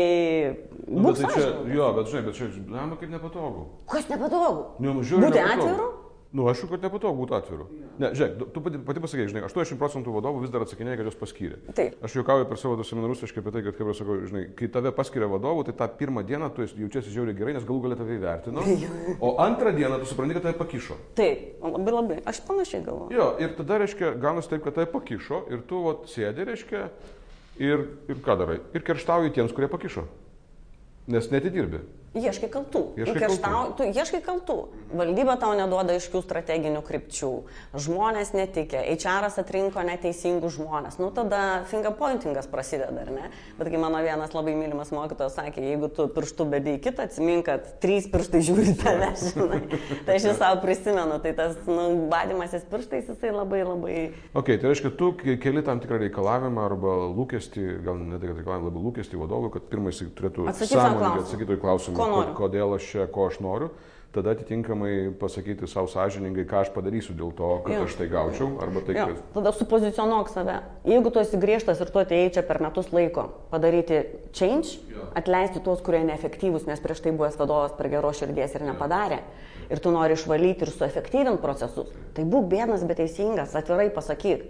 Nu, 0.87 1.09
bet 1.09 1.21
tai 1.21 1.33
čia, 1.35 1.49
jo, 1.75 1.91
bet 1.97 2.13
žinai, 2.13 2.23
bet 2.29 2.39
čia, 2.39 2.49
na, 2.71 2.87
kaip 2.95 3.11
nepatogu. 3.11 3.67
Kas 3.91 4.07
nepatogu? 4.11 4.65
Nu, 4.83 4.97
žiūrėk. 5.03 5.27
Būti 5.27 5.43
atviru? 5.43 5.91
Nu, 6.31 6.45
aišku, 6.47 6.69
kad 6.71 6.83
nepatogu 6.85 7.25
būtų 7.25 7.35
atviru. 7.35 7.65
Ne, 7.99 8.13
žiūrėk, 8.15 8.53
tu 8.55 8.61
pati, 8.63 8.79
pati 8.87 9.01
pasakė, 9.03 9.25
žinai, 9.27 9.41
80 9.49 9.75
procentų 9.79 10.13
vadovų 10.15 10.45
vis 10.45 10.53
dar 10.53 10.63
atsakinėja, 10.63 11.01
kad 11.01 11.09
juos 11.09 11.17
paskyrė. 11.19 11.57
Taip. 11.75 11.97
Aš 12.07 12.15
juokauju 12.15 12.47
per 12.47 12.59
savo 12.61 12.85
seminarus, 12.87 13.23
aš 13.27 13.33
apie 13.35 13.51
tai, 13.51 13.63
kad, 13.65 13.75
kaip 13.75 13.91
aš 13.91 13.99
sakau, 13.99 14.15
žinai, 14.29 14.45
kai 14.55 14.69
tave 14.71 14.93
paskiria 14.95 15.27
vadovu, 15.27 15.65
tai 15.67 15.75
tą 15.81 15.89
pirmą 15.99 16.23
dieną 16.29 16.47
tu 16.55 16.63
jaučiasi 16.63 17.11
žiauriai 17.11 17.35
gerai, 17.35 17.57
nes 17.57 17.67
galų 17.67 17.83
galę 17.83 17.99
tave 17.99 18.15
įvertino. 18.15 18.63
O 19.27 19.35
antrą 19.43 19.75
dieną 19.75 19.99
tu 19.99 20.07
supranti, 20.07 20.39
kad 20.39 20.47
tave 20.47 20.55
pakišo. 20.61 20.95
Taip, 21.19 21.59
labai 21.67 21.97
labai. 21.97 22.19
Aš 22.31 22.39
panašiai 22.47 22.85
galvoju. 22.87 23.11
Jo, 23.17 23.27
ir 23.43 23.51
tada, 23.59 23.81
reiškia, 23.83 24.15
ganas 24.23 24.47
taip, 24.47 24.63
kad 24.63 24.79
tave 24.79 24.87
pakišo 24.93 25.43
ir 25.51 25.65
tu, 25.67 25.83
vat, 25.89 26.07
sėdi, 26.09 26.47
reiškia, 26.47 26.87
ir, 27.59 27.89
ir 28.07 28.23
ką 28.23 28.39
darai? 28.39 28.61
Ir 28.71 28.87
kerštauji 28.87 29.35
tiems, 29.35 29.51
kurie 29.57 29.67
pakišo. 29.71 30.07
Nes 31.11 31.27
netidirbi. 31.33 31.83
Ieškai 32.11 32.49
kaltų. 32.51 32.79
Ieškai 32.99 33.19
Kerštau, 33.21 33.39
kaltų. 33.45 33.75
tu 33.79 33.85
ieškai 33.87 34.19
kaltų. 34.25 34.55
Valdyba 34.99 35.37
tau 35.39 35.53
neduoda 35.55 35.93
aiškių 35.95 36.19
strateginių 36.25 36.81
krypčių. 36.83 37.29
Žmonės 37.79 38.33
netikė. 38.35 38.81
HR 38.99 39.29
atrinko 39.31 39.79
neteisingus 39.87 40.57
žmonės. 40.57 40.97
Nu 40.99 41.07
tada 41.15 41.63
fingerpointingas 41.71 42.49
prasideda, 42.51 43.05
ar 43.05 43.11
ne? 43.15 43.29
Bet 43.55 43.69
kai 43.71 43.79
mano 43.79 44.01
vienas 44.03 44.35
labai 44.35 44.57
mylimas 44.59 44.91
mokytojas 44.91 45.37
sakė, 45.39 45.63
jeigu 45.69 45.87
tu 45.95 46.09
pirštų 46.11 46.49
bedai 46.51 46.73
kitą, 46.83 47.05
atsimink, 47.07 47.45
kad 47.47 47.69
trys 47.79 48.09
pirštai 48.11 48.43
žiūri 48.43 48.75
tave, 48.81 49.07
žinai. 49.21 49.61
Tai 50.03 50.19
aš 50.19 50.27
jį 50.27 50.35
savo 50.35 50.59
prisimenu. 50.65 51.15
Tai 51.23 51.31
tas 51.39 51.55
nu, 51.71 51.87
badimasis 52.11 52.67
pirštais, 52.67 53.07
jisai 53.07 53.31
labai 53.31 53.63
labai... 53.63 53.95
Ok, 54.35 54.51
tai 54.57 54.67
reiškia, 54.73 54.91
tu 54.99 55.13
ke- 55.15 55.37
keli 55.39 55.63
tam 55.63 55.79
tikrą 55.79 56.01
reikalavimą 56.03 56.67
arba 56.67 56.97
lūkestį, 57.15 57.65
gal 57.87 58.03
ne 58.03 58.19
tai, 58.19 58.27
kad 58.33 58.43
reikalavimą, 58.43 58.67
labiau 58.67 58.85
lūkestį 58.89 59.23
vadovui, 59.23 59.53
kad 59.55 59.71
pirmai 59.71 59.95
jis 59.95 60.11
turėtų 60.19 60.51
atsakyti 60.51 61.55
į 61.55 61.61
klausimą, 61.63 62.00
Ko 62.01 62.21
ko- 62.33 62.35
kodėl 62.47 62.75
aš 62.75 62.89
čia, 62.91 63.07
ko 63.07 63.27
aš 63.29 63.39
noriu. 63.39 63.69
Tada 64.11 64.33
atitinkamai 64.35 65.13
pasakyti 65.15 65.63
savo 65.71 65.87
sąžiningai, 65.87 66.43
ką 66.43 66.57
aš 66.65 66.69
padarysiu 66.75 67.13
dėl 67.15 67.29
to, 67.31 67.61
kad 67.63 67.77
Jo. 67.77 67.83
aš 67.87 67.93
tai 67.95 68.07
gaučiau, 68.11 68.57
arba 68.59 68.81
tai, 68.83 68.95
Jo, 68.97 69.05
kad... 69.07 69.21
tada 69.37 69.51
supozicionuok 69.55 70.27
save. 70.27 70.57
Jeigu 70.83 71.11
tu 71.15 71.19
esi 71.21 71.37
griežtas 71.39 71.79
ir 71.79 71.87
tu 71.87 71.99
atėjai 72.01 72.33
čia 72.35 72.43
per 72.43 72.59
metus 72.59 72.91
laiko 72.91 73.29
padaryti 73.53 74.01
change, 74.35 74.81
Jo. 74.91 75.07
atleisti 75.15 75.63
tuos, 75.63 75.79
kurie 75.79 76.03
neefektyvūs, 76.03 76.67
nes 76.67 76.83
prieš 76.83 76.99
tai 77.07 77.11
buvęs 77.15 77.39
vadovas 77.39 77.71
per 77.79 77.87
geros 77.87 78.19
širdies 78.19 78.51
ir 78.59 78.67
nepadarė, 78.67 79.21
ir 79.71 79.79
tu 79.79 79.91
nori 79.95 80.19
išvalyti 80.19 80.67
ir 80.67 80.73
suefektyvinti 80.75 81.39
procesus, 81.41 81.87
tai 82.13 82.25
būk 82.27 82.51
bėdas, 82.51 82.83
bet 82.83 82.97
teisingas, 82.99 83.55
atvirai 83.55 83.87
pasakyk. 83.95 84.43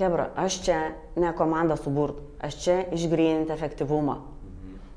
Hebra, 0.00 0.30
aš 0.40 0.62
čia 0.64 0.94
ne 1.20 1.34
komandą 1.36 1.76
suburt, 1.76 2.16
aš 2.40 2.56
čia 2.64 2.84
išgryninti 2.96 3.52
efektyvumą. 3.52 4.16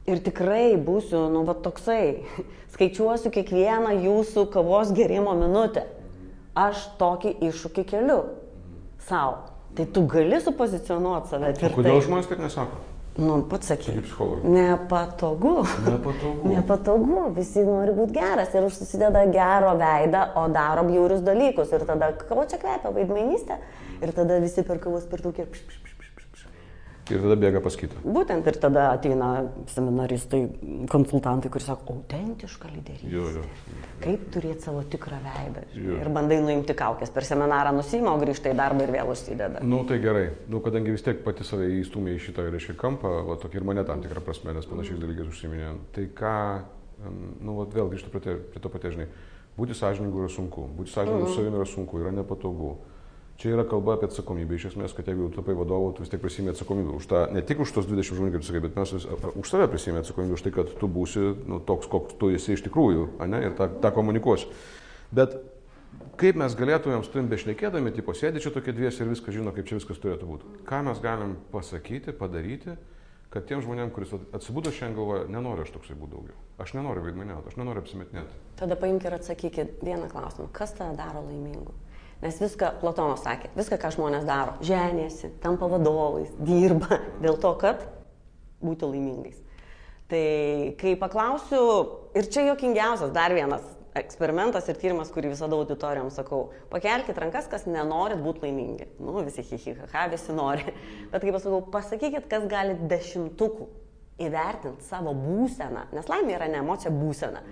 Ir 0.04 0.20
tikrai 0.20 0.76
būsiu, 0.84 1.30
nu, 1.32 1.46
va 1.48 1.54
toksai, 1.64 2.26
skaičiuosiu 2.74 3.32
kiekvieną 3.32 3.94
jūsų 4.04 4.50
kavos 4.52 4.92
gerimo 4.96 5.32
minutę. 5.40 5.86
Aš 6.60 6.82
tokį 7.00 7.38
iššūkį 7.48 7.86
keliu 7.88 8.18
savo. 9.08 9.38
Tai 9.74 9.86
tu 9.90 10.04
gali 10.06 10.38
supozicionuoti 10.44 11.32
save 11.32 11.54
O 11.54 11.56
tvirtai. 11.58 11.78
kodėl 11.78 12.02
žmonės 12.06 12.28
taip 12.30 12.44
nesako? 12.44 12.82
Nu, 13.18 13.40
pats 13.50 13.70
sakyk. 13.70 13.94
Kaip 13.94 14.06
psichologai. 14.08 14.52
Nepatogu. 14.54 15.54
Nepatogu. 15.86 16.50
Nepatogu, 16.50 17.24
visi 17.38 17.64
nori 17.66 17.94
būti 17.94 18.16
geras 18.18 18.54
ir 18.58 18.66
užsideda 18.68 19.24
gero 19.34 19.76
veidą, 19.78 20.24
o 20.42 20.48
daro 20.50 20.84
bjaurius 20.88 21.22
dalykus. 21.26 21.74
Ir 21.78 21.86
tada, 21.90 22.12
kavo 22.18 22.46
čia 22.50 22.58
kvepia, 22.62 22.90
vaidmenystė. 22.94 23.60
Ir 24.02 24.14
tada 24.18 24.40
visi 24.42 24.66
per 24.66 24.82
kavos. 24.82 25.06
Pš, 25.10 25.30
pš, 25.30 25.34
pš, 25.38 25.46
pš, 25.54 25.66
pš, 25.70 25.82
pš. 25.86 25.93
Ir 27.12 27.20
tada 27.20 27.36
bėga 27.36 27.60
pas 27.60 27.76
kitą. 27.76 28.00
Būtent 28.06 28.46
ir 28.48 28.56
tada 28.64 28.84
ateina 28.96 29.30
seminaristai, 29.74 30.40
konsultantai, 30.92 31.50
kurie 31.52 31.66
sako, 31.66 31.98
autentiška 31.98 32.70
lyderystė. 32.72 33.10
Jo, 33.12 33.26
jo. 33.36 33.42
Kaip 34.04 34.30
turėti 34.32 34.64
savo 34.64 34.84
tikrą 34.88 35.18
veidą. 35.26 35.66
Jo. 35.76 35.98
Ir 36.00 36.10
bandai 36.16 36.38
nuimti 36.44 36.76
kaukės 36.80 37.12
per 37.12 37.28
seminarą, 37.28 37.74
nusima, 37.76 38.14
o 38.16 38.22
grįžta 38.22 38.54
į 38.54 38.56
darbą 38.60 38.86
ir 38.88 38.94
vėl 38.96 39.12
užsideda. 39.12 39.60
Nu 39.68 39.82
tai 39.90 39.98
gerai, 40.04 40.30
nu 40.48 40.62
kadangi 40.64 40.96
vis 40.96 41.04
tiek 41.04 41.20
pati 41.26 41.44
save 41.48 41.68
įstumė 41.82 42.16
į 42.16 42.22
šitą, 42.30 42.48
reiškia, 42.56 42.78
kampą, 42.80 43.12
va 43.28 43.36
tokį 43.44 43.60
ir 43.60 43.68
mane 43.68 43.84
tam 43.90 44.00
tikrą 44.04 44.24
prasme, 44.24 44.56
nes 44.56 44.70
panašiais 44.72 45.04
dalykais 45.04 45.28
užsiminė. 45.34 45.74
Tai 45.96 46.08
ką, 46.22 46.34
nu 47.44 47.58
va, 47.60 47.68
vėl 47.76 47.92
grįžtu 47.92 48.16
prie, 48.16 48.24
te- 48.30 48.40
prie 48.56 48.64
to 48.64 48.72
paties, 48.72 48.96
žinai, 48.96 49.10
būti 49.60 49.76
sąžiningu 49.76 50.24
yra 50.24 50.32
sunku, 50.32 50.70
būti 50.80 50.96
sąžiningu 50.96 51.28
su 51.28 51.36
savimi 51.42 51.60
yra 51.60 51.68
sunku, 51.68 52.00
yra 52.00 52.16
nepatogu. 52.16 52.78
Čia 53.42 53.56
yra 53.56 53.64
kalba 53.68 53.96
apie 53.98 54.08
atsakomybę, 54.08 54.56
iš 54.56 54.70
esmės, 54.70 54.94
kad 54.94 55.08
jeigu 55.10 55.32
tapai 55.34 55.56
vadovu, 55.58 55.90
tu 55.96 56.04
vis 56.04 56.12
tiek 56.12 56.22
prisimė 56.22 56.54
atsakomybę 56.54 56.94
už 57.00 57.08
tą, 57.10 57.24
ne 57.34 57.42
tik 57.42 57.64
už 57.64 57.74
tos 57.76 57.88
20 57.90 58.16
žmonių, 58.20 58.36
kaip 58.36 58.46
sakai, 58.46 58.62
bet 58.64 58.78
mes 58.78 58.94
vis, 58.94 59.08
už 59.34 59.50
save 59.50 59.66
prisimė 59.72 60.04
atsakomybę 60.04 60.38
už 60.38 60.44
tai, 60.46 60.54
kad 60.54 60.70
tu 60.80 60.90
būsi 60.92 61.24
nu, 61.50 61.58
toks, 61.66 61.90
koks 61.92 62.16
tu 62.22 62.30
esi 62.32 62.54
iš 62.54 62.64
tikrųjų, 62.68 63.08
ane, 63.26 63.42
ir 63.50 63.58
tą, 63.58 63.68
tą 63.84 63.92
komunikuosi. 63.96 64.48
Bet 65.14 65.34
kaip 66.22 66.38
mes 66.40 66.56
galėtumėm 66.58 67.04
su 67.04 67.14
tavim 67.14 67.30
bešnekėdami, 67.34 67.94
tipo 67.98 68.14
sėdi 68.18 68.42
čia 68.44 68.54
tokie 68.54 68.74
dviesi 68.76 69.04
ir 69.04 69.12
viskas 69.12 69.36
žino, 69.36 69.54
kaip 69.56 69.68
čia 69.70 69.80
viskas 69.80 70.02
turėtų 70.02 70.30
būti. 70.30 70.56
Ką 70.70 70.84
mes 70.88 71.02
galim 71.04 71.36
pasakyti, 71.52 72.14
padaryti, 72.18 72.78
kad 73.34 73.48
tiem 73.50 73.64
žmonėm, 73.66 73.90
kuris 73.94 74.14
atsibudo 74.36 74.72
šiandien 74.72 75.00
galvoja, 75.00 75.30
nenoriu 75.34 75.66
aš 75.66 75.74
toksai 75.74 75.98
būti 75.98 76.14
daugiau. 76.14 76.38
Aš 76.62 76.76
nenoriu 76.78 77.06
vaidmeniauti, 77.08 77.50
aš 77.50 77.58
nenoriu 77.58 77.82
apsimetinėti. 77.82 78.38
Tada 78.60 78.78
paimk 78.78 79.08
ir 79.10 79.18
atsakykit 79.18 79.82
vieną 79.82 80.12
klausimą. 80.12 80.52
Kas 80.54 80.76
tave 80.78 80.94
daro 81.00 81.26
laimingu? 81.26 81.74
Nes 82.24 82.40
viską, 82.40 82.78
Platonas 82.80 83.24
sakė, 83.26 83.52
viską, 83.58 83.78
ką 83.82 83.92
žmonės 83.98 84.24
daro, 84.28 84.56
ženėsi, 84.64 85.34
tampa 85.44 85.68
vadovais, 85.72 86.32
dirba 86.40 87.02
dėl 87.24 87.36
to, 87.42 87.52
kad 87.60 87.84
būti 88.64 88.88
laimingais. 88.88 89.40
Tai 90.12 90.26
kai 90.80 90.94
paklausiu, 91.00 91.64
ir 92.16 92.28
čia 92.32 92.46
jokingiausias 92.52 93.12
dar 93.16 93.34
vienas 93.36 93.66
eksperimentas 93.98 94.68
ir 94.70 94.78
tyrimas, 94.82 95.12
kurį 95.14 95.34
visada 95.34 95.58
auditorijom 95.58 96.10
sakau, 96.14 96.48
pakelkite 96.72 97.22
rankas, 97.22 97.48
kas 97.50 97.68
nenorit 97.70 98.22
būti 98.24 98.48
laimingi. 98.48 98.88
Nu, 99.02 99.20
visi 99.26 99.46
hihihaha, 99.46 100.08
visi 100.14 100.34
nori. 100.36 100.66
Bet 101.12 101.22
kaip 101.22 101.36
pasakau, 101.36 101.62
pasakykit, 101.74 102.28
kas 102.32 102.48
gali 102.50 102.78
dešimtukų 102.90 103.70
įvertinti 104.24 104.86
savo 104.86 105.14
būseną, 105.18 105.88
nes 105.94 106.10
laimė 106.10 106.38
yra 106.38 106.50
ne 106.50 106.62
emocija, 106.62 106.94
būsena. 106.94 107.44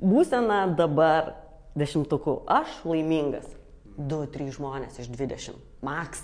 Būsena 0.00 0.62
dabar 0.76 1.34
dešimtukų, 1.76 2.42
aš 2.48 2.82
laimingas. 2.88 3.48
2-3 3.98 4.52
žmonės 4.56 5.00
iš 5.02 5.10
20. 5.12 5.56
Max. 5.86 6.22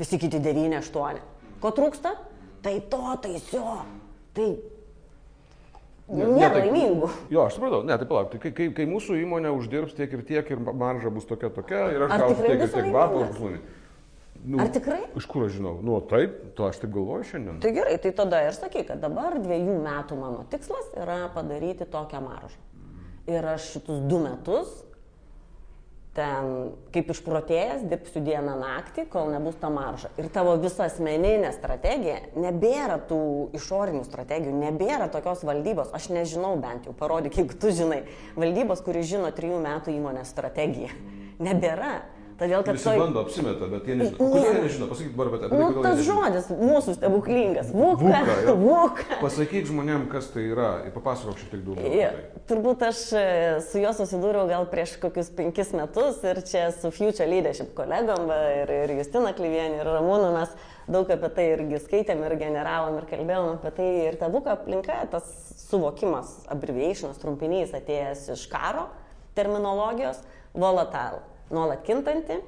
Visi 0.00 0.18
kiti 0.18 0.40
9-8. 0.40 1.20
Ko 1.62 1.72
trūksta? 1.76 2.14
Tai 2.62 2.76
to, 2.90 3.02
tai 3.22 3.36
sio. 3.42 3.80
Tai 4.36 4.48
Ne- 6.12 6.26
nėra 6.26 6.64
ne, 6.66 6.72
tai-. 6.72 7.10
Jo, 7.32 7.46
aš 7.46 7.54
supratau, 7.56 7.84
ne, 7.86 7.94
tai 7.96 8.06
palauk, 8.10 8.32
tai 8.32 8.40
kai, 8.42 8.50
kai, 8.56 8.66
kai 8.76 8.84
mūsų 8.90 9.16
įmonė 9.22 9.52
uždirbs 9.54 9.94
tiek 9.96 10.12
ir 10.12 10.24
tiek 10.28 10.50
ir 10.50 10.60
marža 10.60 11.12
bus 11.14 11.24
tokia 11.28 11.48
tokia 11.54 11.86
ir 11.94 12.04
aš 12.04 12.16
gausiu 12.20 12.42
tiek 12.42 12.64
ir 12.66 12.72
tiek 12.74 12.90
batų, 12.92 13.22
bus 13.30 13.38
laimingas. 13.38 13.78
Nu, 14.42 14.58
Ar 14.58 14.72
tikrai? 14.74 14.98
Iš 15.14 15.26
kur 15.30 15.44
aš 15.46 15.54
žinau? 15.54 15.76
Nu, 15.86 16.00
taip, 16.10 16.34
to 16.58 16.66
aš 16.66 16.80
taip 16.82 16.90
galvoju 16.90 17.28
šiandien. 17.28 17.60
Tai 17.62 17.70
gerai, 17.76 17.94
tai 18.02 18.10
tada 18.18 18.40
ir 18.42 18.56
sakyk, 18.56 18.88
kad 18.90 19.02
dabar 19.04 19.36
dviejų 19.38 19.76
metų 19.84 20.18
mano 20.18 20.42
tikslas 20.50 20.88
yra 20.98 21.28
padaryti 21.34 21.86
tokią 21.86 22.20
maržą. 22.24 22.58
Ir 23.30 23.46
aš 23.52 23.68
šitus 23.76 24.02
du 24.10 24.18
metus 24.24 24.72
ten 26.16 26.72
kaip 26.92 27.10
išprotėjęs 27.14 27.86
dirbsiu 27.88 28.20
dieną 28.24 28.56
naktį, 28.60 29.06
kol 29.12 29.30
nebus 29.32 29.56
ta 29.60 29.70
marža. 29.72 30.10
Ir 30.20 30.28
tavo 30.32 30.54
visa 30.60 30.84
asmeninė 30.90 31.54
strategija, 31.56 32.18
nebėra 32.36 32.98
tų 33.08 33.20
išorinių 33.56 34.04
strategijų, 34.04 34.52
nebėra 34.60 35.08
tokios 35.12 35.44
valdybos, 35.48 35.92
aš 35.96 36.10
nežinau 36.12 36.54
bent 36.60 36.88
jau, 36.88 36.96
parodyk, 36.96 37.40
jeigu 37.40 37.56
tu 37.56 37.72
žinai, 37.72 38.02
valdybos, 38.36 38.84
kuri 38.84 39.06
žino 39.08 39.32
trijų 39.32 39.62
metų 39.64 39.96
įmonės 39.96 40.34
strategiją. 40.34 40.92
Nebėra. 41.42 41.94
Todėl, 42.42 42.62
kad... 42.66 42.74
Visi 42.74 42.88
toj... 42.88 42.98
bando, 42.98 43.22
apsimeta, 43.22 43.66
bet 43.70 43.86
jie 43.86 43.96
nežino. 44.00 44.16
Kodėl 44.18 44.48
jie 44.48 44.62
nežino? 44.64 44.86
Pasakyk 44.90 45.12
dabar, 45.12 45.28
bet 45.30 45.44
apie 45.46 45.58
nu, 45.60 45.84
tas 45.84 46.00
žodis 46.02 46.48
mūsų 46.50 46.94
stebuklingas. 46.96 47.70
Vuka. 47.76 48.02
Vuka, 48.02 48.34
ja. 48.42 48.54
Vuka. 48.58 49.06
Pasakyk 49.20 49.68
žmonėm, 49.70 50.08
kas 50.10 50.26
tai 50.34 50.48
yra 50.48 50.72
ir 50.88 50.94
papasakok 50.96 51.38
šiek 51.38 51.52
tiek 51.54 51.62
daugiau. 51.68 51.92
Ja, 51.94 52.10
turbūt 52.50 52.82
aš 52.88 53.04
e, 53.14 53.24
su 53.68 53.82
juo 53.84 53.94
susidūriau 53.94 54.50
gal 54.50 54.66
prieš 54.72 54.96
kokius 55.04 55.30
penkis 55.38 55.70
metus 55.76 56.18
ir 56.26 56.42
čia 56.48 56.66
su 56.74 56.90
Future 56.94 57.30
Leadership 57.30 57.76
kolegom 57.78 58.26
ir, 58.34 58.74
ir 58.82 58.96
Justina 58.98 59.34
Klyvienė 59.38 59.84
ir 59.84 59.92
Ramūnu 59.92 60.34
mes 60.34 60.58
daug 60.90 61.14
apie 61.14 61.30
tai 61.36 61.48
irgi 61.54 61.78
skaitėm 61.86 62.26
ir 62.26 62.38
generavom 62.42 62.98
ir 62.98 63.10
kalbėjom 63.12 63.52
apie 63.54 63.76
tai. 63.78 63.90
Ir 64.10 64.18
ta 64.18 64.32
Vuka 64.34 64.56
aplinka, 64.58 64.98
tas 65.14 65.30
suvokimas, 65.68 66.40
abbreviationas, 66.50 67.22
trumpinys 67.22 67.76
atėjęs 67.78 68.32
iš 68.34 68.48
karo 68.50 68.88
terminologijos, 69.38 70.18
volatile 70.52 71.22
nuolat 71.52 71.84
kintanti, 71.86 72.40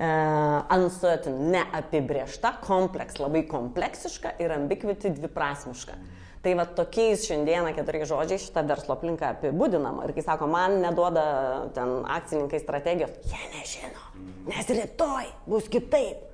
uh, 0.00 0.78
uncertain, 0.78 1.36
neapibriešta, 1.52 2.54
kompleks, 2.64 3.18
labai 3.20 3.44
kompleksiška 3.48 4.36
ir 4.42 4.54
ambiguity 4.56 5.12
dviprasmiška. 5.16 5.98
Tai 6.40 6.54
va 6.56 6.64
tokiais 6.64 7.26
šiandieną 7.28 7.74
keturiais 7.76 8.08
žodžiais 8.08 8.46
šitą 8.46 8.62
verslo 8.64 8.94
aplinką 8.94 9.28
apibūdinama. 9.34 10.06
Ir 10.08 10.14
kai 10.16 10.24
sako, 10.24 10.48
man 10.48 10.78
neduoda 10.80 11.24
ten 11.76 11.98
akcininkai 12.08 12.62
strategijos, 12.62 13.12
jie 13.28 13.40
nežino, 13.52 14.06
nes 14.48 14.72
rytoj 14.72 15.28
bus 15.50 15.68
kitaip. 15.72 16.26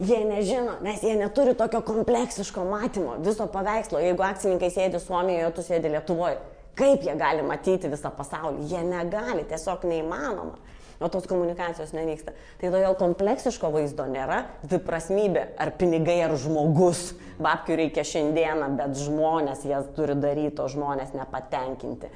Jie 0.00 0.18
nežino, 0.24 0.78
nes 0.82 1.02
jie 1.04 1.12
neturi 1.14 1.52
tokio 1.54 1.82
kompleksiško 1.84 2.64
matymo, 2.64 3.18
viso 3.22 3.44
paveikslo. 3.52 4.00
Jeigu 4.00 4.24
akcininkai 4.24 4.70
sėdi 4.72 4.98
Suomijoje, 4.98 5.50
tu 5.54 5.64
sėdi 5.66 5.92
Lietuvoje, 5.92 6.40
kaip 6.80 7.04
jie 7.04 7.14
gali 7.20 7.44
matyti 7.46 7.90
visą 7.92 8.10
pasaulį? 8.16 8.64
Jie 8.72 8.80
negali, 8.88 9.44
tiesiog 9.52 9.84
neįmanoma 9.86 10.56
o 11.00 11.08
tos 11.08 11.26
komunikacijos 11.26 11.94
nevyksta. 11.96 12.34
Tai 12.60 12.72
todėl 12.74 12.94
kompleksiško 13.00 13.72
vaizdo 13.72 14.04
nėra, 14.10 14.42
dviprasmybė, 14.66 15.46
ar 15.60 15.72
pinigai, 15.80 16.20
ar 16.26 16.36
žmogus. 16.40 17.10
Babkių 17.40 17.78
reikia 17.80 18.04
šiandieną, 18.04 18.68
bet 18.76 18.98
žmonės 19.00 19.64
jas 19.68 19.88
turi 19.96 20.16
daryti, 20.20 20.60
o 20.60 20.68
žmonės 20.68 21.14
nepatenkinti. 21.16 22.12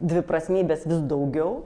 Dviprasmybės 0.00 0.88
vis 0.88 1.04
daugiau. 1.08 1.62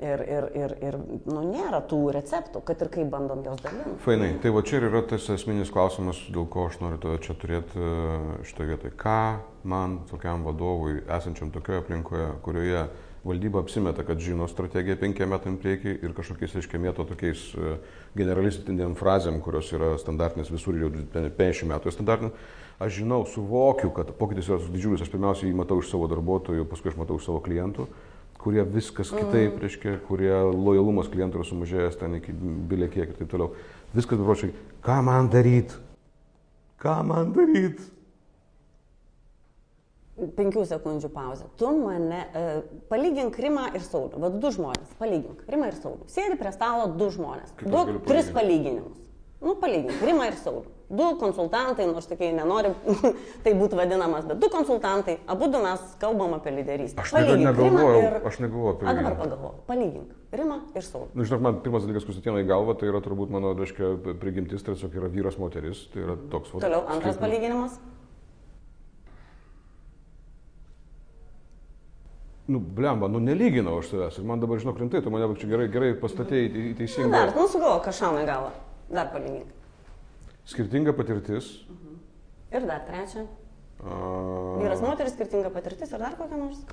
Ir, 0.00 0.22
ir, 0.24 0.44
ir, 0.56 0.72
ir 0.80 0.94
nu, 1.28 1.42
nėra 1.44 1.82
tų 1.84 1.98
receptų, 2.16 2.62
kad 2.64 2.80
ir 2.80 2.88
kaip 2.88 3.10
bandom 3.12 3.42
jos 3.44 3.58
dalinti. 3.60 3.98
Fainai, 4.00 4.30
tai 4.40 4.48
va 4.54 4.62
čia 4.64 4.78
ir 4.78 4.86
yra 4.88 5.02
tas 5.04 5.26
esminis 5.34 5.68
klausimas, 5.68 6.22
dėl 6.32 6.46
ko 6.48 6.70
aš 6.70 6.78
noriu 6.80 6.96
tave 7.02 7.18
čia 7.20 7.36
turėti 7.36 7.76
e, 7.76 7.90
šitoje 8.48 8.70
vietoje. 8.70 8.94
Ką 8.96 9.18
man, 9.68 9.98
tokiam 10.08 10.46
vadovui, 10.48 11.02
esančiam 11.04 11.52
tokioje 11.52 11.82
aplinkoje, 11.84 12.30
kurioje 12.46 12.86
valdyba 13.24 13.60
apsimeta, 13.60 14.04
kad 14.06 14.20
žino 14.22 14.48
strategiją 14.48 14.96
penkiem 15.00 15.28
metam 15.32 15.58
priekį 15.60 15.96
ir 16.00 16.14
kažkokiais, 16.16 16.54
reiškia, 16.56 16.80
mėto 16.80 17.04
tokiais 17.08 17.42
e, 17.52 17.74
generalistiniam 18.16 18.94
frazėm, 18.96 19.40
kurios 19.44 19.68
yra 19.76 19.92
standartinės 20.00 20.52
visur 20.52 20.78
jau 20.80 20.88
50 21.12 21.68
metų 21.68 21.92
standartinės. 21.94 22.48
Aš 22.80 23.02
žinau, 23.02 23.20
suvokiu, 23.28 23.90
kad 23.92 24.14
pokytis 24.16 24.48
yra 24.48 24.56
didžiulis, 24.72 25.02
aš 25.04 25.12
pirmiausiai 25.12 25.50
jį 25.50 25.58
matau 25.58 25.76
iš 25.82 25.90
savo 25.92 26.08
darbuotojų, 26.08 26.64
paskui 26.70 26.94
aš 26.94 26.96
matau 26.96 27.18
iš 27.20 27.28
savo 27.28 27.42
klientų, 27.44 27.84
kurie 28.40 28.64
viskas 28.64 29.12
kitaip, 29.12 29.52
mm. 29.52 29.60
reiškia, 29.60 29.94
kurie 30.08 30.32
lojalumas 30.48 31.12
klientų 31.12 31.42
yra 31.42 31.48
sumažėjęs 31.50 32.00
ten 32.00 32.16
iki 32.22 32.32
bilė 32.72 32.88
kiek 32.88 33.12
ir 33.12 33.18
taip 33.20 33.28
toliau. 33.34 33.52
Viskas 33.92 34.16
bepročiai, 34.16 34.54
ką 34.86 34.96
man 35.04 35.28
daryti? 35.28 35.76
Ką 36.80 37.02
man 37.04 37.34
daryti? 37.36 37.84
Penkių 40.36 40.64
sekundžių 40.70 41.12
pauzę. 41.14 41.48
Tu 41.60 41.70
mane, 41.76 42.24
uh, 42.30 42.64
palygink 42.92 43.38
Rimą 43.40 43.70
ir 43.74 43.84
Saulį. 43.86 44.20
Vat 44.24 44.40
du 44.42 44.52
žmonės, 44.54 44.96
palygink. 45.00 45.44
Rimą 45.50 45.70
ir 45.70 45.78
Saulį. 45.78 46.10
Sėdi 46.12 46.40
prie 46.40 46.52
stalo 46.56 46.90
du 46.96 47.10
žmonės. 47.14 47.54
Kaip 47.60 47.72
du, 47.72 48.02
tris 48.08 48.30
palyginimus. 48.34 48.98
Nu, 49.40 49.56
palygink. 49.56 49.96
Rimą 50.04 50.28
ir 50.28 50.36
Saulį. 50.40 50.68
Du 50.90 51.04
konsultantai, 51.20 51.84
nors 51.86 52.08
tokiai 52.10 52.32
nenori 52.34 52.72
tai 53.44 53.52
būtų 53.54 53.78
vadinamas, 53.78 54.24
bet 54.26 54.40
du 54.42 54.48
konsultantai, 54.50 55.20
abu 55.30 55.46
du 55.52 55.60
mes 55.62 55.84
kalbam 56.02 56.34
apie 56.34 56.50
lyderystę. 56.56 57.04
Aš 57.04 57.14
negalvojau, 57.14 58.00
ir... 58.02 58.16
aš 58.26 58.40
negalvojau 58.42 58.72
apie 58.74 58.88
tai. 58.88 58.96
Dabar 58.98 59.14
pagalvoju, 59.20 59.62
palygink. 59.70 60.16
Rimą 60.34 60.58
ir 60.74 60.86
Saulį. 60.88 61.12
Nu, 61.14 61.28
žinok, 61.30 61.44
man 61.46 61.62
pirmas 61.62 61.86
dalykas, 61.86 62.08
kuris 62.08 62.18
ateina 62.18 62.42
į 62.42 62.50
galvą, 62.50 62.74
tai 62.80 62.90
yra 62.90 63.00
turbūt 63.06 63.30
mano, 63.30 63.54
reiškia, 63.58 63.92
prigimtis, 64.18 64.66
tai 64.66 64.74
tiesiog 64.74 64.98
yra 64.98 65.12
vyras, 65.14 65.38
moteris. 65.38 65.86
Tai 65.94 66.02
yra 66.08 66.18
toks. 66.34 66.58
Toliau, 66.58 66.82
antras 66.90 67.22
palyginimas. 67.22 67.78
Nu, 72.50 72.58
blemba, 72.58 73.08
nu 73.08 73.20
nelyginau 73.22 73.78
aš 73.80 73.92
savęs. 73.92 74.18
Ir 74.18 74.26
man 74.26 74.42
dabar, 74.42 74.58
žinok, 74.62 74.80
rimtai, 74.82 75.02
tu 75.04 75.12
mane 75.14 75.28
čia 75.38 75.50
gerai, 75.52 75.68
gerai 75.72 75.90
pastatėjai 76.00 76.50
į 76.50 76.74
teisingą. 76.80 77.12
Dar, 77.14 77.32
nu 77.36 77.46
sugalvo, 77.50 77.78
kažką 77.84 78.10
į 78.22 78.26
galvą. 78.28 78.50
Dar 78.90 79.12
palygink. 79.14 79.54
Skirtinga 80.50 80.94
patirtis. 80.98 81.52
Mhm. 81.70 81.96
Ir 82.58 82.66
dar 82.66 82.82
trečia. 82.88 83.26
A... 83.80 83.96
Vyras, 84.60 84.82
moteris, 84.84 85.14
skirtinga 85.14 85.52
patirtis 85.54 85.94
ir 85.94 86.02
dar 86.02 86.18
kokia 86.18 86.40
nors. 86.40 86.64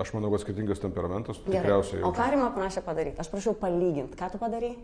Aš 0.00 0.14
manau, 0.14 0.30
kad 0.32 0.44
skirtingas 0.44 0.80
temperamentas. 0.80 1.42
Tikriausiai. 1.44 2.04
O 2.06 2.14
ką 2.14 2.30
Rima 2.30 2.48
prašė 2.54 2.84
padaryti? 2.86 3.18
Aš 3.20 3.28
prašiau 3.32 3.56
palyginti. 3.58 4.16
Ką 4.16 4.30
tu 4.32 4.40
padarai? 4.40 4.76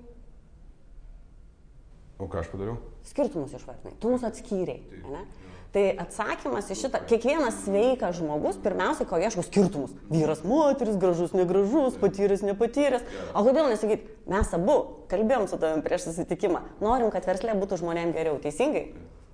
O 2.19 2.27
ką 2.33 2.43
aš 2.43 2.51
padariau? 2.51 2.81
Skirtumus 3.07 3.55
išvardinai. 3.57 3.95
Tu 4.03 4.11
mus 4.11 4.27
atskyrei. 4.27 4.81
Taip. 4.91 5.47
Tai 5.77 5.83
atsakymas 6.01 6.71
į 6.73 6.75
šitą, 6.81 7.03
kiekvienas 7.05 7.59
sveikas 7.67 8.15
žmogus 8.17 8.57
pirmiausia, 8.65 9.05
ko 9.05 9.19
ieško 9.21 9.43
skirtumus. 9.45 9.91
Vyras, 10.09 10.39
moteris, 10.49 10.95
gražus, 10.97 11.35
negražus, 11.37 11.99
patyręs, 12.01 12.41
nepatyręs. 12.49 13.05
O 13.37 13.43
kodėl 13.45 13.69
nesakyti, 13.69 14.09
mes 14.33 14.55
abu 14.57 14.79
kalbėjom 15.11 15.45
su 15.51 15.59
tavim 15.61 15.83
prieš 15.85 16.07
susitikimą, 16.07 16.63
norim, 16.81 17.11
kad 17.13 17.29
verslė 17.29 17.59
būtų 17.61 17.77
žmonėm 17.83 18.15
geriau, 18.17 18.39
teisingai? 18.41 18.87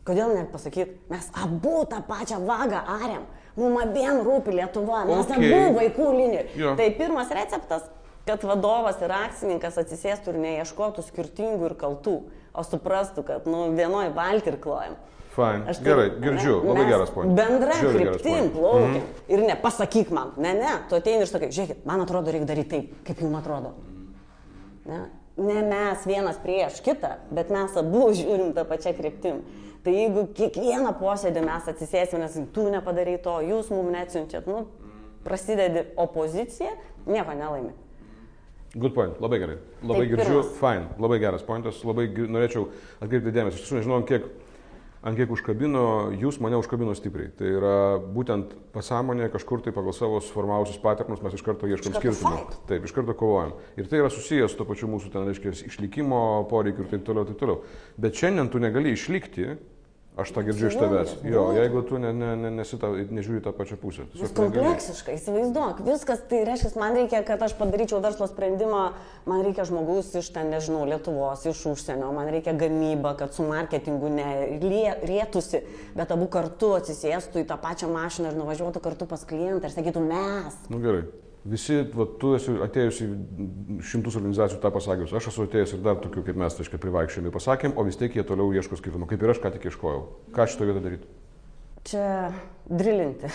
Kodėl 0.03 0.35
nepasakyti, 0.35 0.97
mes 1.13 1.31
abu 1.45 1.77
tą 1.87 2.03
pačią 2.11 2.41
vagą 2.43 2.83
ariam, 2.97 3.31
mums 3.55 3.85
abiem 3.85 4.19
rūpi 4.27 4.57
Lietuva, 4.59 5.05
mes 5.07 5.23
okay. 5.23 5.47
abu 5.47 5.79
vaikų 5.79 6.11
linijų. 6.17 6.45
Ja. 6.59 6.75
Tai 6.83 6.91
pirmas 6.99 7.31
receptas, 7.39 7.87
kad 8.27 8.43
vadovas 8.51 8.99
ir 8.99 9.15
akcininkas 9.15 9.79
atsisėstų 9.79 10.35
ir 10.35 10.43
neieškotų 10.49 11.07
skirtingų 11.07 11.71
ir 11.71 11.79
kaltų, 11.79 12.19
o 12.51 12.67
suprastų, 12.67 13.29
kad 13.31 13.47
nu, 13.47 13.69
vienoje 13.79 14.11
valti 14.19 14.51
ir 14.51 14.59
klojam. 14.67 14.99
Fine. 15.33 15.65
Aš 15.73 15.81
Gerai, 15.81 16.11
tai, 16.13 16.21
girdžiu, 16.21 16.59
ne, 16.61 16.69
labai 16.69 16.85
geras 16.91 17.11
pointas. 17.15 17.37
Bendra 17.39 17.79
kryptim 17.81 18.51
plaukiam. 18.53 18.99
Mm. 18.99 19.25
Ir 19.33 19.45
ne, 19.47 19.57
pasakyk 19.63 20.13
man, 20.13 20.35
ne, 20.37 20.53
ne, 20.59 20.75
tu 20.91 20.99
ateini 20.99 21.25
ir 21.25 21.31
sakai, 21.31 21.49
žiūrėkit, 21.57 21.87
man 21.89 22.05
atrodo, 22.05 22.35
reikia 22.35 22.51
daryti 22.51 22.73
taip, 22.75 22.95
kaip 23.07 23.23
jums 23.25 23.41
atrodo. 23.41 23.73
Ne? 24.91 25.01
ne 25.37 25.63
mes 25.65 26.07
vienas 26.07 26.37
prieš 26.43 26.83
kitą, 26.85 27.17
bet 27.33 27.51
mes 27.53 27.77
abu 27.81 28.09
žiūrim 28.19 28.53
tą 28.57 28.67
pačią 28.69 28.95
kryptim. 28.99 29.43
Tai 29.83 29.95
jeigu 29.95 30.29
kiekvieną 30.37 30.93
posėdį 31.01 31.43
mes 31.43 31.65
atsisėsime, 31.73 32.23
nes 32.23 32.37
tu 32.55 32.69
nepadarai 32.71 33.17
to, 33.23 33.41
jūs 33.49 33.73
mums 33.75 33.91
neatsiunčiat, 33.97 34.47
nu, 34.47 34.67
prasidedi 35.25 35.89
opozicija, 35.99 36.77
nieko 37.09 37.35
nelaimi. 37.35 37.73
Good 38.73 38.95
point, 38.97 39.19
labai 39.21 39.41
gerai. 39.43 39.57
Labai 39.83 40.05
Taip, 40.05 40.13
girdžiu, 40.15 40.37
pirmas. 40.39 40.53
fine, 40.61 40.87
labai 41.03 41.19
geras 41.21 41.43
pointas, 41.45 41.83
labai 41.85 42.07
norėčiau 42.09 42.71
atkreipti 43.03 43.35
dėmesį. 43.35 43.59
Aš 43.59 43.75
nežinau, 43.81 43.99
kiek 44.09 44.31
ant 45.03 45.19
kiek 45.19 45.33
užkabino, 45.35 45.85
jūs 46.15 46.39
mane 46.43 46.59
užkabino 46.61 46.95
stipriai. 46.95 47.33
Tai 47.39 47.49
yra 47.59 47.75
būtent 48.15 48.55
pasąmonė 48.75 49.29
kažkur 49.33 49.65
tai 49.65 49.75
pagal 49.75 49.97
savo 49.97 50.21
suformavusius 50.23 50.79
paternus 50.83 51.23
mes 51.25 51.35
iš 51.37 51.45
karto 51.47 51.71
ieškom 51.71 51.97
skirtumų. 51.99 52.39
Taip, 52.71 52.87
iš 52.87 52.95
karto 52.95 53.17
kovojam. 53.19 53.57
Ir 53.77 53.91
tai 53.91 54.03
yra 54.03 54.13
susijęs 54.13 54.55
su 54.55 54.61
to 54.61 54.69
pačiu 54.69 54.91
mūsų 54.93 55.13
ten, 55.15 55.27
reiškia, 55.29 55.55
išlikimo 55.69 56.23
poreikiu 56.51 56.87
ir 56.87 56.93
taip 56.95 57.07
toliau, 57.09 57.27
taip 57.29 57.43
toliau. 57.43 57.63
Bet 58.01 58.19
šiandien 58.19 58.53
tu 58.53 58.63
negali 58.63 58.95
išlikti 58.95 59.57
Aš 60.13 60.29
tą 60.37 60.43
girdžiu 60.45 60.67
iš 60.69 60.75
tavęs. 60.77 61.13
Jo, 61.25 61.47
jeigu 61.57 61.81
tu 61.89 61.97
ne, 61.97 62.11
ne, 62.13 62.35
ne, 62.37 62.51
nesita, 62.53 62.91
nežiūri 62.93 63.41
tą 63.41 63.55
pačią 63.57 63.79
pusę. 63.81 64.05
Vis 64.13 64.35
kompleksiškai, 64.37 65.15
įsivaizduok, 65.17 65.81
viskas, 65.87 66.21
tai 66.29 66.43
reiškia, 66.45 66.73
man 66.77 66.99
reikia, 66.99 67.23
kad 67.25 67.41
aš 67.41 67.55
padaryčiau 67.57 68.03
verslo 68.05 68.29
sprendimą, 68.29 68.83
man 69.25 69.41
reikia 69.47 69.65
žmogus 69.71 70.13
iš 70.21 70.29
ten, 70.35 70.53
nežinau, 70.53 70.85
Lietuvos, 70.91 71.47
iš 71.49 71.65
užsienio, 71.73 72.13
man 72.13 72.29
reikia 72.29 72.53
gamyba, 72.61 73.15
kad 73.17 73.33
su 73.33 73.49
marketingu 73.49 74.13
nerėtųsi, 74.19 75.65
bet 75.97 76.13
abu 76.13 76.29
kartu 76.37 76.75
atsisėstų 76.77 77.47
į 77.47 77.49
tą 77.49 77.57
pačią 77.65 77.89
mašiną 77.97 78.35
ir 78.35 78.41
nuvažiuotų 78.43 78.85
kartu 78.85 79.09
pas 79.09 79.25
klientą 79.25 79.65
ir 79.65 79.79
sakytų 79.81 80.05
mes. 80.13 80.61
Na 80.69 80.77
nu, 80.77 80.85
gerai. 80.85 81.07
Visi, 81.43 81.81
va, 81.91 82.05
tu 82.23 82.37
esi 82.37 82.53
atėjus 82.63 83.01
į 83.03 83.07
šimtus 83.83 84.15
organizacijų 84.21 84.61
tą 84.63 84.71
pasakius, 84.71 85.15
aš 85.19 85.27
esu 85.33 85.49
atėjęs 85.49 85.73
ir 85.75 85.81
dar 85.83 85.97
tokių 85.99 86.23
kaip 86.29 86.37
mes, 86.39 86.55
aiškiai, 86.63 86.79
privaikščiami 86.85 87.33
pasakėm, 87.35 87.73
o 87.75 87.83
vis 87.89 87.99
tiek 87.99 88.15
jie 88.15 88.23
toliau 88.27 88.53
ieško 88.55 88.79
skirtumų, 88.79 89.09
kaip 89.11 89.25
ir 89.25 89.33
aš 89.33 89.41
ką 89.43 89.51
tik 89.57 89.67
ieškojau. 89.67 90.05
Ką 90.37 90.47
šito 90.47 90.69
vietą 90.69 90.83
daryti? 90.85 91.11
Čia 91.91 92.05
drilinti. 92.71 93.27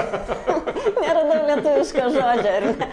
Neradau 1.02 1.42
ar 2.54 2.68
ne? 2.70 2.88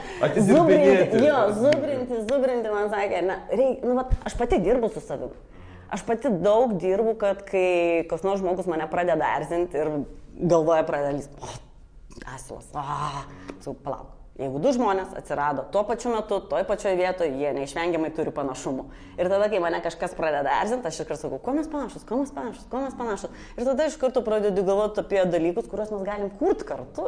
Zubrinti, 0.49 1.23
jo, 1.23 1.37
zubrinti, 1.61 2.19
zubrinti, 2.27 2.73
man 2.73 2.91
sakė, 2.91 3.23
ne, 3.29 3.39
reik, 3.53 3.87
nu, 3.87 3.95
vat, 4.01 4.11
aš 4.27 4.35
pati 4.41 4.59
dirbu 4.65 4.91
su 4.91 5.05
savimi. 5.07 5.39
Aš 5.95 6.03
pati 6.03 6.33
daug 6.43 6.75
dirbu, 6.83 7.15
kad 7.23 7.47
kai 7.47 8.03
kas 8.11 8.27
nors 8.27 8.43
žmogus 8.43 8.67
mane 8.67 8.91
pradeda 8.91 9.31
erzinti 9.39 9.79
ir 9.79 9.93
galvoja 10.35 10.83
pradeda 10.83 11.23
o, 11.39 11.55
asilas, 12.35 12.67
a, 12.75 13.23
su 13.63 13.71
palauk 13.71 14.16
Jeigu 14.37 14.59
du 14.61 14.69
žmonės 14.75 15.15
atsirado 15.17 15.63
tuo 15.73 15.81
pačiu 15.87 16.11
metu, 16.13 16.37
toj 16.51 16.61
pačioje 16.69 16.99
vietoje, 16.99 17.31
jie 17.41 17.55
neišvengiamai 17.57 18.11
turi 18.13 18.29
panašumų. 18.35 18.85
Ir 19.17 19.31
tada, 19.33 19.47
kai 19.49 19.61
mane 19.63 19.79
kažkas 19.81 20.13
pradeda 20.17 20.59
erzinti, 20.61 20.85
aš 20.85 21.01
iškart 21.01 21.23
sakau, 21.23 21.39
kuo 21.41 21.55
mes 21.57 21.69
panašus, 21.71 22.05
kuo 22.05 22.21
mes 22.21 22.33
panašus, 22.35 22.67
kuo 22.69 22.83
mes 22.83 22.97
panašus. 22.99 23.33
Ir 23.57 23.65
tada 23.65 23.87
iš 23.89 23.97
karto 23.97 24.21
pradedu 24.25 24.61
galvoti 24.67 25.01
apie 25.01 25.23
dalykus, 25.25 25.65
kuriuos 25.71 25.95
mes 25.95 26.05
galim 26.05 26.29
kurti 26.37 26.69
kartu. 26.69 27.07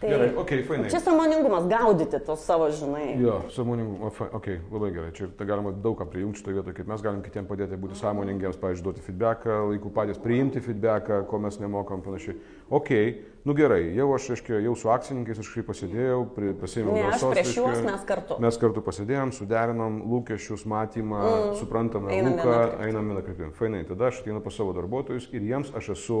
Tai 0.00 0.10
gerai, 0.10 0.28
okei, 0.28 0.40
okay, 0.42 0.62
fainai. 0.68 0.88
Čia 0.92 0.98
samoningumas, 1.00 1.64
gaudyti 1.70 2.18
tos 2.20 2.42
savo, 2.44 2.66
žinai. 2.68 3.14
Jo, 3.16 3.38
samoningumas, 3.54 4.18
okei, 4.20 4.34
okay, 4.36 4.56
labai 4.68 4.90
gerai. 4.92 5.12
Čia 5.16 5.28
tai 5.38 5.46
galima 5.48 5.70
daug 5.72 5.94
ką 5.96 6.04
prijungti 6.12 6.42
šitoje 6.42 6.58
vietoje, 6.58 6.74
kaip 6.76 6.90
mes 6.90 7.04
galim 7.04 7.22
kitiems 7.24 7.48
padėti 7.48 7.78
būti 7.80 7.96
sąmoningiems, 7.96 8.58
pavyzdžiui, 8.60 8.84
duoti 8.84 9.04
feedbacką, 9.06 9.54
laikų 9.70 9.92
patys 9.96 10.20
priimti 10.20 10.60
feedbacką, 10.60 11.22
ko 11.30 11.40
mes 11.46 11.56
nemokam, 11.62 12.02
panašiai. 12.04 12.36
Okei, 12.68 13.06
okay, 13.08 13.38
nu 13.48 13.54
gerai, 13.56 13.78
jau 13.96 14.10
aš, 14.18 14.26
aiškiai, 14.34 14.58
jau 14.66 14.74
su 14.76 14.90
akcininkais 14.92 15.40
aš 15.40 15.48
kažkaip 15.48 15.68
pasėdėjau, 15.70 16.18
pasėmiau 16.60 16.98
ne, 16.98 17.06
balsos. 17.06 17.32
Prieš 17.32 17.54
juos 17.56 17.80
mes 17.86 18.04
kartu. 18.10 18.36
Mes 18.44 18.60
kartu 18.66 18.82
pasėdėjom, 18.84 19.32
suderinom 19.38 20.02
lūkesčius, 20.12 20.66
matymą, 20.68 21.22
mm, 21.22 21.56
suprantame, 21.62 22.20
lūką, 22.28 22.58
einam 22.84 23.14
vieną 23.14 23.24
kryptimį. 23.24 23.56
Fainai, 23.56 23.86
tada 23.88 24.10
aš 24.10 24.20
ateinu 24.20 24.44
pas 24.44 24.60
savo 24.60 24.76
darbuotojus 24.76 25.30
ir 25.32 25.48
jiems 25.48 25.72
aš 25.78 25.94
esu 25.96 26.20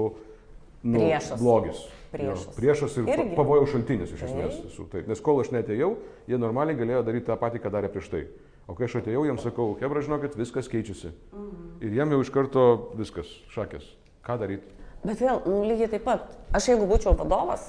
nu, 0.86 1.02
priešas. 1.02 1.40
blogis. 1.42 1.84
Priešas. 2.12 2.44
Jo, 2.46 2.56
priešas 2.56 2.96
ir 3.00 3.08
Irgi. 3.12 3.34
pavojaus 3.36 3.72
šaltinis 3.74 4.12
iš 4.14 4.22
esmės. 4.28 4.60
Esu, 4.70 4.86
taip. 4.92 5.08
Nes 5.10 5.20
kol 5.20 5.42
aš 5.42 5.50
netėjau, 5.52 5.96
jie 6.30 6.38
normaliai 6.40 6.78
galėjo 6.78 7.02
daryti 7.06 7.28
tą 7.28 7.36
patį, 7.40 7.60
ką 7.64 7.72
darė 7.74 7.90
prieš 7.92 8.10
tai. 8.12 8.22
O 8.66 8.74
kai 8.74 8.88
aš 8.88 8.96
atėjau, 9.02 9.24
jiems 9.28 9.44
sakau, 9.46 9.74
Hebra, 9.80 10.02
žinokit, 10.02 10.38
viskas 10.38 10.70
keičiasi. 10.70 11.12
Mhm. 11.34 11.66
Ir 11.86 11.98
jiem 12.00 12.14
jau 12.14 12.22
iš 12.24 12.32
karto 12.34 12.64
viskas, 12.98 13.30
šakės. 13.54 13.86
Ką 14.26 14.38
daryti? 14.42 14.72
Bet 15.06 15.20
vėl, 15.22 15.42
nu, 15.46 15.60
lygiai 15.66 15.90
taip 15.92 16.06
pat, 16.06 16.32
aš 16.56 16.72
jeigu 16.72 16.88
būčiau 16.90 17.14
vadovas, 17.18 17.68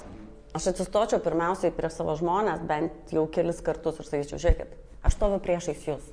aš 0.58 0.72
atsistočiau 0.72 1.22
pirmiausiai 1.22 1.74
prie 1.76 1.90
savo 1.94 2.16
žmonės 2.18 2.64
bent 2.66 3.14
jau 3.14 3.28
kelis 3.30 3.62
kartus 3.62 4.00
ir 4.02 4.08
sakyčiau, 4.08 4.42
žiūrėkit, 4.42 4.74
aš 5.06 5.18
stoviu 5.20 5.38
priešais 5.44 5.86
jūs. 5.86 6.08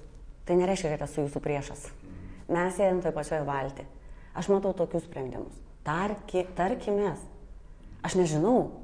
Tai 0.44 0.58
nereiškia, 0.60 0.92
kad 0.92 1.06
esu 1.06 1.24
jūsų 1.24 1.40
priešas. 1.40 1.86
Mes 2.52 2.76
sėdėm 2.76 3.00
toje 3.00 3.14
pačioje 3.16 3.44
valti. 3.48 3.86
Aš 4.36 4.50
matau 4.52 4.74
tokius 4.76 5.06
sprendimus. 5.06 5.63
Tarki, 5.84 6.46
tarkimės, 6.56 7.20
Aš 8.04 8.18
nežinau. 8.20 8.80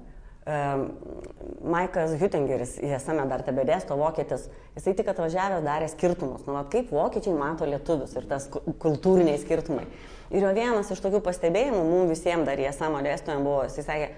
Maikas 1.60 2.14
Hütingeris, 2.18 2.78
esame 2.96 3.26
dar 3.28 3.42
tebe 3.44 3.62
dėsto 3.68 3.94
vokietis, 4.00 4.46
jisai 4.74 4.94
tik 4.98 5.10
atvažiavęs 5.12 5.66
darė 5.66 5.90
skirtumus. 5.92 6.46
Nu, 6.46 6.54
vat, 6.56 6.70
kaip 6.72 6.88
vokiečiai 6.90 7.36
mato 7.36 7.68
lietuvius 7.68 8.16
ir 8.16 8.24
tas 8.30 8.48
kultūriniai 8.50 9.36
skirtumai. 9.42 9.84
Ir 10.32 10.46
jo 10.46 10.54
vienas 10.56 10.90
iš 10.90 11.04
tokių 11.04 11.20
pastebėjimų 11.26 11.84
mums 11.84 12.14
visiems 12.14 12.48
dar 12.48 12.64
esamo 12.64 13.04
dėstojams 13.04 13.46
buvo, 13.46 13.62
jisai 13.68 13.86
sakė, 13.86 14.10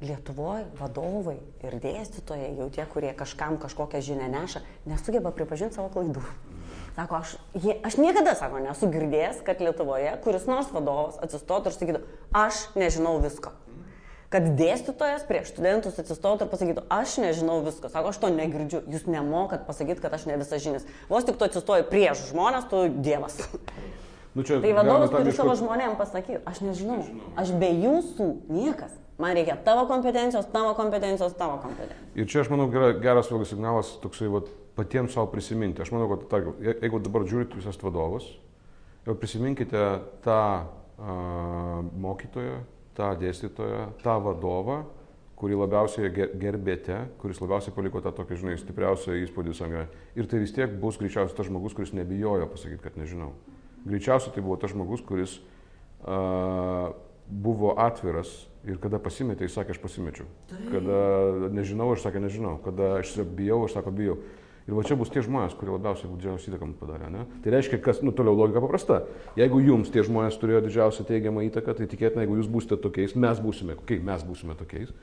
Lietuvoje 0.00 0.62
vadovai 0.78 1.34
ir 1.60 1.74
dėstytojai, 1.76 2.54
jau 2.56 2.70
tie, 2.72 2.86
kurie 2.88 3.10
kažkam 3.12 3.58
kažkokią 3.60 4.00
žinią 4.06 4.30
neša, 4.32 4.62
nesugeba 4.88 5.28
pripažinti 5.36 5.76
savo 5.76 5.90
klaidų. 5.92 6.22
Sako, 6.96 7.20
aš, 7.22 7.36
jie, 7.54 7.76
aš 7.86 7.96
niekada, 8.02 8.34
sako, 8.38 8.60
nesu 8.64 8.90
girdėjęs, 8.90 9.44
kad 9.46 9.62
Lietuvoje 9.62 10.12
kuris 10.24 10.46
nors 10.50 10.72
vadovas 10.74 11.20
atsistotų 11.22 11.70
ir 11.70 11.76
sakytų, 11.76 12.04
aš 12.36 12.64
nežinau 12.78 13.18
visko 13.22 13.54
kad 14.30 14.46
dėstytojas 14.54 15.24
prieš 15.26 15.50
studentus 15.50 15.98
atsistotų 15.98 16.46
ir 16.46 16.50
pasakytų, 16.52 16.84
aš 16.94 17.16
nežinau 17.22 17.58
visko, 17.66 17.90
sako, 17.90 18.12
aš 18.12 18.20
to 18.22 18.30
negirdžiu, 18.30 18.82
jūs 18.94 19.08
nemokat 19.10 19.64
pasakyti, 19.66 20.02
kad 20.04 20.14
aš 20.14 20.28
ne 20.30 20.38
visą 20.38 20.60
žinias. 20.62 20.86
Vos 21.10 21.26
tik 21.26 21.40
tu 21.40 21.48
atsistoji 21.48 21.88
prieš 21.90 22.28
žmonės, 22.30 22.68
tu 22.70 22.84
dievas. 23.02 23.40
Nu, 24.30 24.44
čia, 24.46 24.60
tai 24.62 24.70
vadovas 24.76 25.10
turi 25.10 25.34
savo 25.34 25.56
žmonėm 25.58 25.96
pasakyti, 25.98 26.38
aš 26.46 26.62
nežinau, 26.62 27.00
aš 27.34 27.50
be 27.58 27.72
jūsų 27.74 28.28
niekas. 28.46 28.94
Man 29.20 29.34
reikia 29.36 29.56
tavo 29.66 29.82
kompetencijos, 29.90 30.46
tavo 30.54 30.70
kompetencijos, 30.78 31.34
tavo 31.36 31.58
kompetencijos. 31.60 32.14
Ir 32.14 32.28
čia 32.30 32.44
aš 32.44 32.52
manau 32.54 32.70
gera, 32.72 32.94
geras 33.02 33.28
vėlgi 33.28 33.50
signalas 33.50 33.90
toksai 34.00 34.30
vat, 34.32 34.46
patiems 34.76 35.14
savo 35.16 35.30
prisiminti. 35.32 35.82
Aš 35.82 35.92
manau, 35.94 36.08
kad 36.12 36.28
tarkim, 36.30 36.56
jeigu 36.60 37.00
dabar 37.02 37.26
žiūrite, 37.28 37.58
jūs 37.58 37.68
esate 37.70 37.86
vadovas, 37.88 38.28
jau 39.06 39.16
prisiminkite 39.18 39.82
tą 40.24 40.40
uh, 40.60 41.82
mokytoją, 42.00 42.62
tą 42.98 43.12
dėstytoją, 43.20 43.84
tą 44.04 44.16
vadovą, 44.24 44.80
kurį 45.40 45.56
labiausiai 45.62 46.10
gerbėte, 46.12 46.98
kuris 47.20 47.40
labiausiai 47.40 47.72
paliko 47.72 48.02
tą 48.04 48.12
tokį, 48.12 48.42
žinai, 48.42 48.58
stipriausią 48.60 49.16
įspūdį 49.22 49.54
sangą. 49.56 49.86
Ir 50.18 50.28
tai 50.28 50.42
vis 50.42 50.52
tiek 50.52 50.72
bus 50.82 50.98
greičiausiai 51.00 51.36
tas 51.36 51.48
žmogus, 51.48 51.76
kuris 51.76 51.94
nebijojo 51.96 52.50
pasakyti, 52.50 52.82
kad 52.84 52.98
nežinau. 53.00 53.32
Greičiausiai 53.86 54.34
tai 54.34 54.44
buvo 54.44 54.58
tas 54.60 54.74
žmogus, 54.74 55.00
kuris 55.08 55.38
uh, 56.04 56.92
buvo 57.30 57.72
atviras 57.80 58.28
ir 58.68 58.76
kada 58.82 59.00
pasimetė, 59.00 59.46
jis 59.46 59.56
sakė, 59.56 59.72
aš 59.72 59.80
pasimečiau. 59.80 60.28
Kada 60.68 61.00
nežinau, 61.54 61.88
aš 61.94 62.04
sakė, 62.04 62.20
nežinau. 62.20 62.58
Kada 62.64 62.98
aš 62.98 63.14
bijau, 63.24 63.62
aš 63.64 63.78
sako, 63.78 63.94
bijau. 63.96 64.18
Ir 64.70 64.76
va 64.78 64.84
čia 64.86 64.94
bus 64.94 65.10
tie 65.10 65.18
žmonės, 65.26 65.56
kurie 65.58 65.72
labiausiai 65.74 66.06
didžiausią 66.12 66.52
įtaką 66.52 66.66
padarė. 66.78 67.08
Ne? 67.10 67.24
Tai 67.42 67.52
reiškia, 67.56 67.80
kas, 67.82 68.04
nu 68.06 68.12
toliau 68.14 68.36
logika 68.38 68.60
paprasta. 68.62 69.00
Jeigu 69.34 69.58
jums 69.66 69.90
tie 69.90 70.04
žmonės 70.06 70.38
turėjo 70.38 70.60
didžiausią 70.68 71.08
teigiamą 71.08 71.42
įtaką, 71.48 71.74
tai 71.74 71.88
tikėtina, 71.90 72.22
jeigu 72.22 72.38
jūs 72.38 72.50
būsite 72.54 72.78
tokiais, 72.78 73.16
mes 73.18 73.42
būsime, 73.42 73.74
kai 73.88 73.98
mes 74.06 74.22
būsime 74.28 74.54
tokiais, 74.60 74.94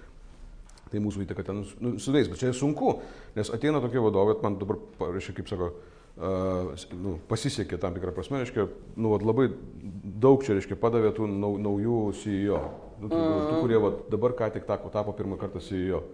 tai 0.88 1.04
mūsų 1.04 1.26
įtaka 1.26 1.44
ten 1.50 1.62
nu, 1.84 1.94
suveis. 2.00 2.32
Bet 2.32 2.40
čia 2.40 2.54
sunku, 2.56 3.02
nes 3.36 3.52
ateina 3.52 3.84
tokie 3.84 4.00
vadovai, 4.00 4.38
man 4.40 4.56
dabar, 4.62 4.80
reiškia, 5.04 5.36
kaip 5.42 5.52
sako, 5.52 5.72
uh, 6.16 6.88
nu, 6.96 7.20
pasisekė 7.28 7.84
tam 7.84 8.00
tikrą 8.00 8.16
prasme, 8.16 8.40
reiškia, 8.46 8.70
nu, 8.96 9.12
vat, 9.18 9.28
labai 9.28 9.50
daug 10.24 10.48
čia, 10.48 10.56
reiškia, 10.56 10.80
padavė 10.80 11.12
tų 11.18 11.28
nau, 11.34 11.58
naujų 11.60 12.04
CEO, 12.24 12.62
nu, 13.02 13.12
tų, 13.12 13.20
mm. 13.20 13.48
tų, 13.52 13.64
kurie 13.66 13.84
vat, 13.84 14.06
dabar 14.16 14.40
ką 14.40 14.54
tik 14.56 14.70
tapo, 14.70 14.96
tapo 14.96 15.18
pirmą 15.18 15.36
kartą 15.44 15.60
CEO. 15.60 16.06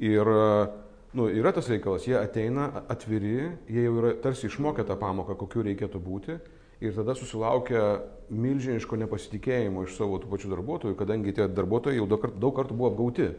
Ir 0.00 0.32
uh, 0.32 0.88
nu, 1.16 1.26
yra 1.28 1.52
tas 1.56 1.68
reikalas, 1.70 2.06
jie 2.06 2.16
ateina 2.18 2.84
atviri, 2.90 3.50
jie 3.70 3.84
jau 3.86 3.98
yra 4.02 4.14
tarsi 4.22 4.48
išmokę 4.50 4.86
tą 4.86 4.96
pamoką, 5.00 5.36
kokiu 5.40 5.64
reikėtų 5.66 6.02
būti 6.02 6.40
ir 6.80 6.96
tada 6.96 7.14
susilaukia 7.18 7.84
milžiniško 8.32 8.98
nepasitikėjimo 9.04 9.84
iš 9.84 9.96
savo 9.98 10.20
tų 10.20 10.30
pačių 10.32 10.52
darbuotojų, 10.54 10.98
kadangi 10.98 11.34
tie 11.36 11.48
darbuotojai 11.50 11.98
jau 11.98 12.06
daug, 12.08 12.22
kart, 12.22 12.36
daug 12.40 12.54
kartų 12.56 12.76
buvo 12.76 12.92
apgauti. 12.92 13.32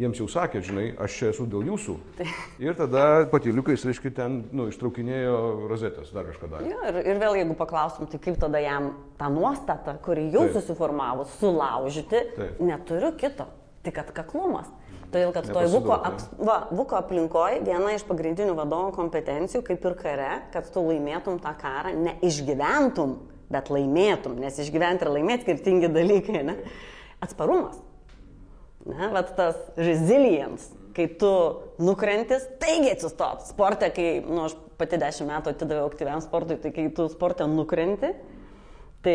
Jiems 0.00 0.16
jau 0.16 0.24
sakė, 0.32 0.62
žinai, 0.64 0.84
aš 1.02 1.16
čia 1.18 1.26
esu 1.28 1.44
dėl 1.50 1.66
jūsų. 1.68 1.94
Ir 2.64 2.76
tada 2.78 3.26
patyliukais, 3.28 3.82
reiškia, 3.84 4.12
ten 4.16 4.38
nu, 4.56 4.70
ištraukinėjo 4.70 5.34
rozetės, 5.68 6.12
dar 6.14 6.24
kažką 6.30 6.48
darė. 6.48 6.70
Ja, 6.70 6.78
ir, 6.88 7.00
ir 7.10 7.20
vėl, 7.20 7.36
jeigu 7.36 7.56
paklausom, 7.58 8.08
tai 8.08 8.20
kaip 8.22 8.38
tada 8.40 8.62
jam 8.64 8.94
tą 9.20 9.28
nuostatą, 9.34 9.98
kuri 10.00 10.30
jau 10.32 10.46
Taip. 10.46 10.56
susiformavo, 10.56 11.26
sulaužyti, 11.36 12.22
Taip. 12.38 12.62
neturiu 12.64 13.12
kito, 13.20 13.50
tik 13.84 14.00
atkaklumas. 14.00 14.70
Todėl, 15.10 15.32
kad 15.34 15.48
toj 15.50 15.66
Vuko, 15.72 15.96
ap, 15.96 16.20
va, 16.38 16.56
Vuko 16.70 16.94
aplinkoje 17.00 17.58
viena 17.66 17.96
iš 17.96 18.04
pagrindinių 18.06 18.54
vadovo 18.54 18.92
kompetencijų, 18.94 19.64
kaip 19.66 19.86
ir 19.88 19.96
kare, 19.98 20.30
kad 20.54 20.68
tu 20.70 20.84
laimėtum 20.86 21.40
tą 21.42 21.50
karą, 21.58 21.92
neišgyventum, 22.06 23.16
bet 23.50 23.72
laimėtum, 23.74 24.38
nes 24.38 24.60
išgyventi 24.62 25.06
ir 25.06 25.12
laimėti 25.16 25.48
skirtingi 25.48 25.90
dalykai, 25.90 26.44
ne? 26.46 26.56
Atsparumas. 27.24 27.80
Ne, 28.86 29.10
vat 29.12 29.34
tas 29.36 29.58
resilience, 29.76 30.70
kai 30.96 31.08
tu 31.20 31.30
nukrentis, 31.82 32.46
taigi 32.62 32.94
atsistot. 32.94 33.42
Sporte, 33.50 33.90
kai, 33.94 34.08
nu, 34.24 34.46
aš 34.46 34.54
pati 34.80 35.00
dešimt 35.00 35.28
metų 35.28 35.52
atidaviau 35.52 35.90
aktyviam 35.90 36.22
sportui, 36.24 36.56
tai 36.62 36.72
kai 36.76 36.86
tu 36.94 37.10
sporte 37.12 37.44
nukrenti, 37.50 38.14
Tai 39.00 39.12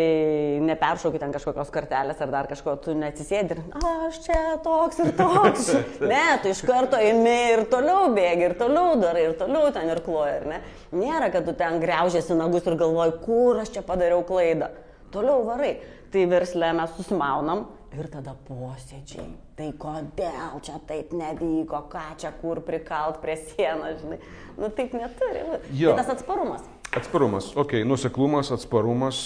neperšaukit 0.65 1.21
ten 1.21 1.34
kažkokios 1.36 1.69
kartelės 1.69 2.21
ar 2.26 2.32
dar 2.34 2.48
kažko, 2.50 2.74
tu 2.82 2.95
neatsisėdi 2.98 3.54
ir, 3.54 3.60
aš 3.86 4.17
čia 4.24 4.39
toks 4.65 5.04
ir 5.04 5.12
toks. 5.13 5.67
ne, 6.12 6.24
tu 6.41 6.50
iš 6.50 6.63
karto 6.65 6.98
imi 6.98 7.36
ir 7.52 7.62
toliau 7.69 8.08
bėgi, 8.15 8.48
ir 8.48 8.56
toliau 8.58 8.95
darai, 8.98 9.28
ir 9.28 9.38
toliau 9.38 9.69
ten 9.76 9.91
ir 9.93 10.02
kloja, 10.08 10.39
ar 10.39 10.50
ne? 10.50 10.60
Nėra, 10.89 11.30
kad 11.30 11.45
tu 11.45 11.54
ten 11.60 11.78
greužėsi 11.84 12.34
nagus 12.34 12.65
ir 12.65 12.80
galvoji, 12.82 13.13
kur 13.28 13.62
aš 13.62 13.76
čia 13.78 13.86
padariau 13.86 14.26
klaidą. 14.26 14.74
Toliau 15.13 15.45
varai. 15.45 15.76
Tai 16.10 16.28
versle 16.34 16.74
mes 16.74 16.98
susimaunam 16.98 17.67
ir 17.93 18.10
tada 18.10 18.34
posėdžiai. 18.48 19.30
Tai 19.56 19.67
kodėl 19.80 20.62
čia 20.65 20.82
taip 20.89 21.13
nevyko, 21.15 21.86
ką 21.91 22.08
čia 22.19 22.34
kur 22.41 22.65
prikalt 22.65 23.21
prie 23.21 23.38
sienos, 23.38 24.02
žinai. 24.02 24.17
Nu 24.58 24.74
taip 24.74 24.98
neturi. 24.98 25.45
Jo. 25.78 25.93
Tai 25.93 26.02
tas 26.02 26.15
atsparumas. 26.17 26.65
Atsparumas, 26.95 27.52
okei, 27.54 27.82
okay, 27.82 27.88
nuseklumas, 27.88 28.52
atsparumas, 28.56 29.19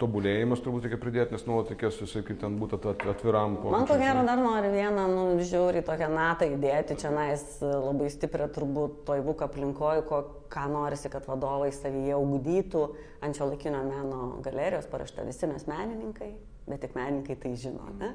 tobulėjimas 0.00 0.62
turbūt 0.64 0.86
reikia 0.86 0.98
pridėti, 1.00 1.34
nes 1.36 1.44
nuolat 1.46 1.70
reikės 1.72 2.00
visai 2.02 2.22
kaip 2.26 2.38
ten 2.40 2.56
būtų 2.60 2.78
atviram. 3.12 3.56
Man 3.72 3.86
ko 3.88 3.96
gero 4.00 4.24
dar 4.26 4.40
noriu 4.42 4.72
vieną, 4.74 5.04
nu, 5.10 5.24
žiūri 5.44 5.84
tokią 5.86 6.08
natą 6.12 6.48
įdėti, 6.54 6.98
čia 7.00 7.12
nais 7.14 7.44
labai 7.62 8.10
stiprią 8.12 8.48
turbūt 8.54 9.04
toj 9.08 9.22
būk 9.26 9.44
aplinkoje, 9.46 10.04
ko, 10.08 10.20
ką 10.52 10.66
norisi, 10.72 11.10
kad 11.12 11.28
vadovai 11.30 11.70
savyje 11.74 12.18
ugdytų 12.18 12.84
ant 13.24 13.38
šio 13.38 13.50
laikinio 13.52 13.84
meno 13.86 14.22
galerijos 14.44 14.90
parašta 14.90 15.26
visi 15.26 15.50
mes 15.50 15.68
menininkai, 15.70 16.32
bet 16.66 16.84
tik 16.84 16.98
menininkai 16.98 17.38
tai 17.46 17.54
žino. 17.60 17.88
Ne? 18.00 18.14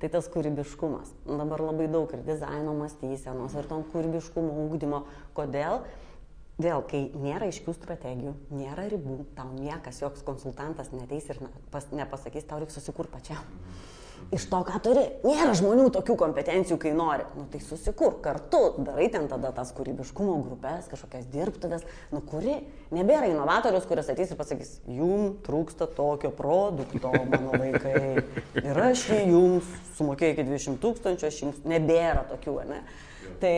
Tai 0.00 0.08
tas 0.08 0.28
kūrybiškumas. 0.32 1.10
Dabar 1.28 1.60
labai 1.60 1.86
daug 1.92 2.10
ir 2.16 2.22
dizaino 2.24 2.72
mąstysenos, 2.78 3.54
ir 3.54 3.66
tom 3.68 3.84
kūrybiškumo 3.92 4.62
ugdymo. 4.64 5.04
Kodėl? 5.36 5.82
Vėl, 6.60 6.82
kai 6.84 7.06
nėra 7.16 7.48
aiškių 7.48 7.72
strategijų, 7.76 8.34
nėra 8.52 8.88
ribų, 8.92 9.22
tau 9.36 9.48
niekas, 9.54 10.02
joks 10.02 10.24
konsultantas 10.26 10.90
neteis 10.92 11.30
ir 11.32 11.40
pas, 11.72 11.86
nepasakys, 11.94 12.44
tau 12.48 12.60
reikia 12.60 12.76
susikurti 12.76 13.14
pačiam. 13.14 13.46
iš 14.30 14.46
to, 14.50 14.60
ką 14.66 14.78
turi. 14.84 15.02
Nėra 15.24 15.54
žmonių 15.58 15.88
tokių 15.94 16.16
kompetencijų, 16.20 16.78
kai 16.82 16.92
nori. 16.96 17.24
Nu, 17.38 17.46
tai 17.50 17.60
susikur 17.64 18.18
kartu, 18.22 18.60
darai 18.84 19.08
ten 19.12 19.26
tada 19.30 19.50
tas 19.56 19.72
kūrybiškumo 19.76 20.36
grupės, 20.44 20.88
kažkokias 20.90 21.28
dirbtuvės, 21.32 21.86
nu 22.14 22.22
kuri. 22.28 22.58
Nebėra 22.94 23.30
inovatorius, 23.30 23.86
kuris 23.90 24.10
ateis 24.12 24.32
ir 24.32 24.38
pasakys, 24.38 24.74
jum 24.90 25.36
trūksta 25.46 25.88
tokio 25.96 26.32
produkto, 26.36 27.12
mano 27.30 27.54
vaikai. 27.56 28.24
Ir 28.60 28.82
aš 28.90 29.06
jį 29.14 29.22
jums 29.32 29.70
sumokėjau 29.98 30.36
iki 30.36 30.48
20 30.50 30.82
tūkstančių, 30.84 31.30
aš 31.30 31.40
jums 31.46 31.62
nebėra 31.68 32.26
tokių, 32.34 32.58
ne? 32.70 32.82
Tai 33.40 33.56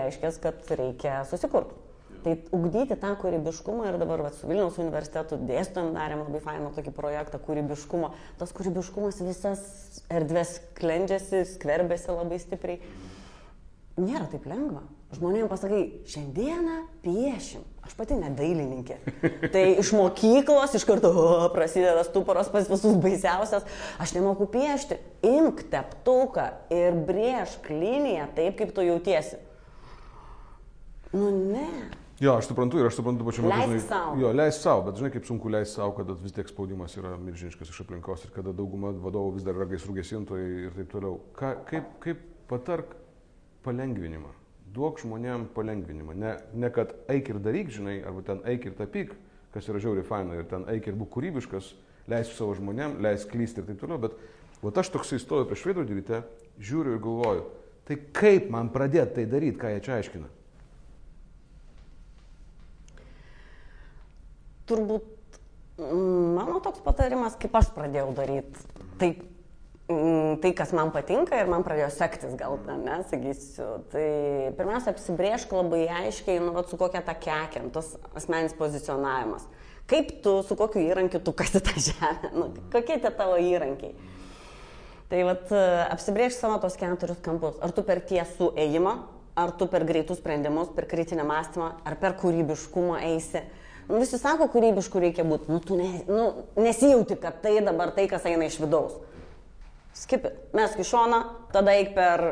reiškia, 0.00 0.34
kad 0.42 0.74
reikia 0.80 1.20
susikurti. 1.30 1.79
Tai 2.24 2.36
ugdyti 2.56 2.96
tą 3.00 3.14
kūrybiškumą 3.20 3.88
ir 3.88 3.98
dabar 4.00 4.24
vat, 4.26 4.36
su 4.36 4.48
Vilniaus 4.50 4.78
universitetu 4.82 5.38
dėstojom 5.48 5.94
darėm 5.96 6.24
labai 6.26 6.42
fainą 6.44 6.70
tokį 6.76 6.92
projektą 6.96 7.40
kūrybiškumo. 7.46 8.12
Tas 8.40 8.52
kūrybiškumas 8.56 9.22
visas 9.24 9.62
erdvės 10.12 10.58
klendžiasi, 10.78 11.46
skverbėsi 11.54 12.12
labai 12.12 12.40
stipriai. 12.42 12.80
Nėra 14.00 14.26
taip 14.30 14.46
lengva. 14.48 14.84
Žmonėms 15.10 15.50
pasakai, 15.50 15.80
šiandieną 16.06 16.76
piešim. 17.02 17.64
Aš 17.82 17.96
pati 17.98 18.14
nedailininkė. 18.14 19.00
Tai 19.54 19.62
iš 19.82 19.90
mokyklos 19.96 20.76
iš 20.78 20.84
karto 20.86 21.10
o, 21.10 21.24
prasideda 21.50 22.04
stuporas 22.06 22.50
pas 22.52 22.68
visus 22.70 22.94
baisiausias. 23.02 23.66
Aš 23.98 24.14
nemoku 24.14 24.46
piešti. 24.52 25.00
Imk 25.26 25.64
teptuką 25.72 26.46
ir 26.70 27.00
brėžk 27.08 27.72
liniją 27.72 28.28
taip, 28.36 28.54
kaip 28.60 28.76
tu 28.76 28.86
jautiesi. 28.86 29.40
Nu 31.10 31.32
ne. 31.34 31.66
Jo, 32.20 32.34
aš 32.36 32.50
suprantu 32.50 32.76
ir 32.76 32.84
aš 32.84 32.98
suprantu 32.98 33.24
pačiu 33.24 33.46
metu. 33.46 33.70
Leisk 33.70 33.86
sau. 33.88 34.16
Jo, 34.20 34.30
leis 34.36 34.58
savo, 34.60 34.82
bet 34.84 34.98
žinai, 35.00 35.08
kaip 35.14 35.24
sunku 35.24 35.48
leisti 35.48 35.78
savo, 35.78 35.94
kada 35.96 36.12
vis 36.20 36.34
tiek 36.36 36.48
spaudimas 36.52 36.92
yra 37.00 37.14
milžiniškas 37.16 37.70
iš 37.72 37.78
aplinkos 37.80 38.26
ir 38.26 38.32
kada 38.34 38.52
dauguma 38.56 38.90
vadovų 38.92 39.38
vis 39.38 39.46
dar 39.46 39.56
yra 39.56 39.64
gaisrų 39.70 39.94
gesintojai 39.96 40.50
ir 40.66 40.74
taip 40.76 40.90
toliau. 40.92 41.14
Ka, 41.38 41.54
kaip, 41.70 41.86
kaip 42.04 42.20
patark 42.50 42.92
palengvinimą? 43.64 44.34
Duok 44.74 45.00
žmonėm 45.00 45.46
palengvinimą. 45.54 46.16
Ne, 46.20 46.34
ne 46.52 46.70
kad 46.74 46.92
eik 47.08 47.30
ir 47.32 47.38
daryk, 47.40 47.72
žinai, 47.72 48.02
arba 48.04 48.20
ten 48.26 48.42
eik 48.52 48.68
ir 48.68 48.74
tapyk, 48.76 49.14
kas 49.54 49.70
yra 49.72 49.80
žiauriai 49.80 50.04
faina, 50.04 50.36
ir 50.36 50.44
ten 50.50 50.68
eik 50.74 50.90
ir 50.90 50.98
būk 51.00 51.08
kūrybiškas, 51.16 51.70
leisk 52.12 52.36
savo 52.36 52.52
žmonėm, 52.58 52.98
leisk 53.00 53.32
klysti 53.32 53.64
ir 53.64 53.70
taip 53.70 53.80
toliau, 53.80 53.96
bet 54.04 54.20
vat 54.60 54.82
aš 54.84 54.92
toksai 54.92 55.22
stoju 55.24 55.48
prieš 55.48 55.64
veidrodį 55.70 55.96
ryte, 56.02 56.20
žiūriu 56.60 56.98
ir 56.98 57.02
galvoju, 57.08 57.48
tai 57.88 57.96
kaip 58.20 58.52
man 58.52 58.68
pradėti 58.76 59.22
tai 59.22 59.26
daryti, 59.32 59.56
ką 59.64 59.72
jie 59.72 59.82
čia 59.88 59.96
aiškina? 59.96 60.30
Turbūt 64.70 65.40
mm, 65.80 66.38
mano 66.38 66.60
toks 66.64 66.82
patarimas, 66.84 67.36
kaip 67.40 67.56
aš 67.58 67.72
pradėjau 67.74 68.10
daryti. 68.16 68.64
Tai, 69.00 69.08
mm, 69.90 70.40
tai, 70.42 70.52
kas 70.56 70.74
man 70.76 70.92
patinka 70.94 71.38
ir 71.40 71.50
man 71.50 71.64
pradėjo 71.66 71.90
sektis, 71.94 72.36
gal, 72.38 72.58
ne, 72.70 73.00
sakysiu. 73.10 73.70
Tai 73.92 74.06
pirmiausia, 74.58 74.94
apsibriešk 74.94 75.54
labai 75.56 75.86
aiškiai, 76.02 76.40
nu, 76.42 76.54
vat, 76.56 76.70
su 76.70 76.78
kokia 76.80 77.02
ta 77.06 77.16
kekiam, 77.18 77.70
tas 77.74 77.96
asmenis 78.18 78.56
pozicionavimas. 78.58 79.48
Kaip 79.90 80.20
tu, 80.22 80.36
su 80.46 80.54
kokiu 80.54 80.84
įrankiu 80.86 81.18
tu 81.26 81.34
kasi 81.34 81.62
tą 81.66 81.74
žemę, 81.74 82.34
nu, 82.36 82.50
kokie 82.70 83.00
tie 83.02 83.10
tavo 83.10 83.40
įrankiai. 83.42 83.96
Tai 85.10 85.24
vat, 85.26 85.48
apsibriešk 85.90 86.38
savo 86.38 86.60
tos 86.62 86.76
keturis 86.78 87.18
kampus. 87.24 87.56
Ar 87.58 87.72
tu 87.74 87.82
per 87.82 87.98
tiesų 88.06 88.52
ėjimą, 88.62 88.92
ar 89.34 89.50
tu 89.58 89.66
per 89.70 89.82
greitus 89.88 90.20
sprendimus, 90.20 90.70
per 90.76 90.86
kritinę 90.86 91.24
mąstymą, 91.26 91.72
ar 91.82 91.96
per 91.98 92.14
kūrybiškumą 92.20 93.00
eisi. 93.08 93.42
Nu, 93.42 93.59
visi 93.98 94.18
sako, 94.20 94.48
kūrybiškų 94.52 95.02
reikia 95.06 95.24
būti. 95.26 95.50
Nu, 95.52 95.60
tu 95.64 95.78
ne, 95.78 95.88
nu, 96.08 96.26
nesijauti, 96.60 97.18
kad 97.20 97.40
tai 97.44 97.58
dabar 97.64 97.94
tai, 97.96 98.06
kas 98.10 98.26
eina 98.28 98.46
iš 98.46 98.60
vidaus. 98.62 98.98
Skipit. 99.96 100.36
Mes 100.56 100.76
į 100.78 100.86
šoną, 100.86 101.20
tada 101.54 101.74
eik 101.76 101.94
per 101.96 102.24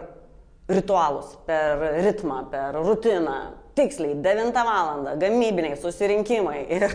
ritualus, 0.71 1.35
per 1.49 1.83
ritmą, 2.05 2.44
per 2.53 2.79
rutiną. 2.79 3.38
Tiksliai, 3.79 4.16
9 4.23 4.64
val. 4.66 5.05
gamybiniai 5.21 5.77
susirinkimai 5.79 6.64
ir 6.75 6.88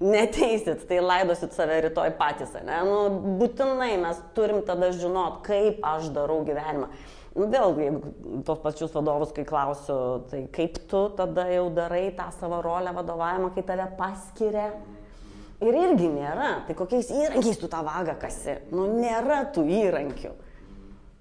neteisit, 0.00 0.86
tai 0.88 1.00
laidosit 1.02 1.54
save 1.54 1.80
rytoj 1.86 2.14
patys. 2.18 2.54
Ne? 2.64 2.80
Nu, 2.86 3.36
būtinai 3.40 3.94
mes 4.02 4.20
turim 4.36 4.62
tada 4.66 4.90
žinot, 4.94 5.42
kaip 5.46 5.84
aš 5.86 6.10
darau 6.14 6.40
gyvenimą. 6.46 6.90
Nu, 7.34 7.48
vėlgi, 7.50 7.88
jeigu 7.88 8.42
tos 8.46 8.60
pačius 8.62 8.92
vadovus, 8.94 9.32
kai 9.34 9.42
klausiu, 9.46 9.96
tai 10.30 10.44
kaip 10.54 10.78
tu 10.90 11.00
tada 11.18 11.48
jau 11.50 11.66
darai 11.74 12.06
tą 12.14 12.28
savo 12.36 12.60
rolę 12.62 12.92
vadovavimą, 12.94 13.50
kai 13.56 13.64
tave 13.66 13.88
paskiria. 13.98 14.68
Ir 15.64 15.76
irgi 15.78 16.10
nėra. 16.10 16.50
Tai 16.68 16.76
kokiais 16.78 17.10
įrankiais 17.14 17.58
tu 17.58 17.70
tą 17.70 17.80
vagą 17.86 18.16
kasi? 18.20 18.58
Nu, 18.74 18.86
nėra 19.00 19.44
tų 19.54 19.64
įrankių. 19.80 20.34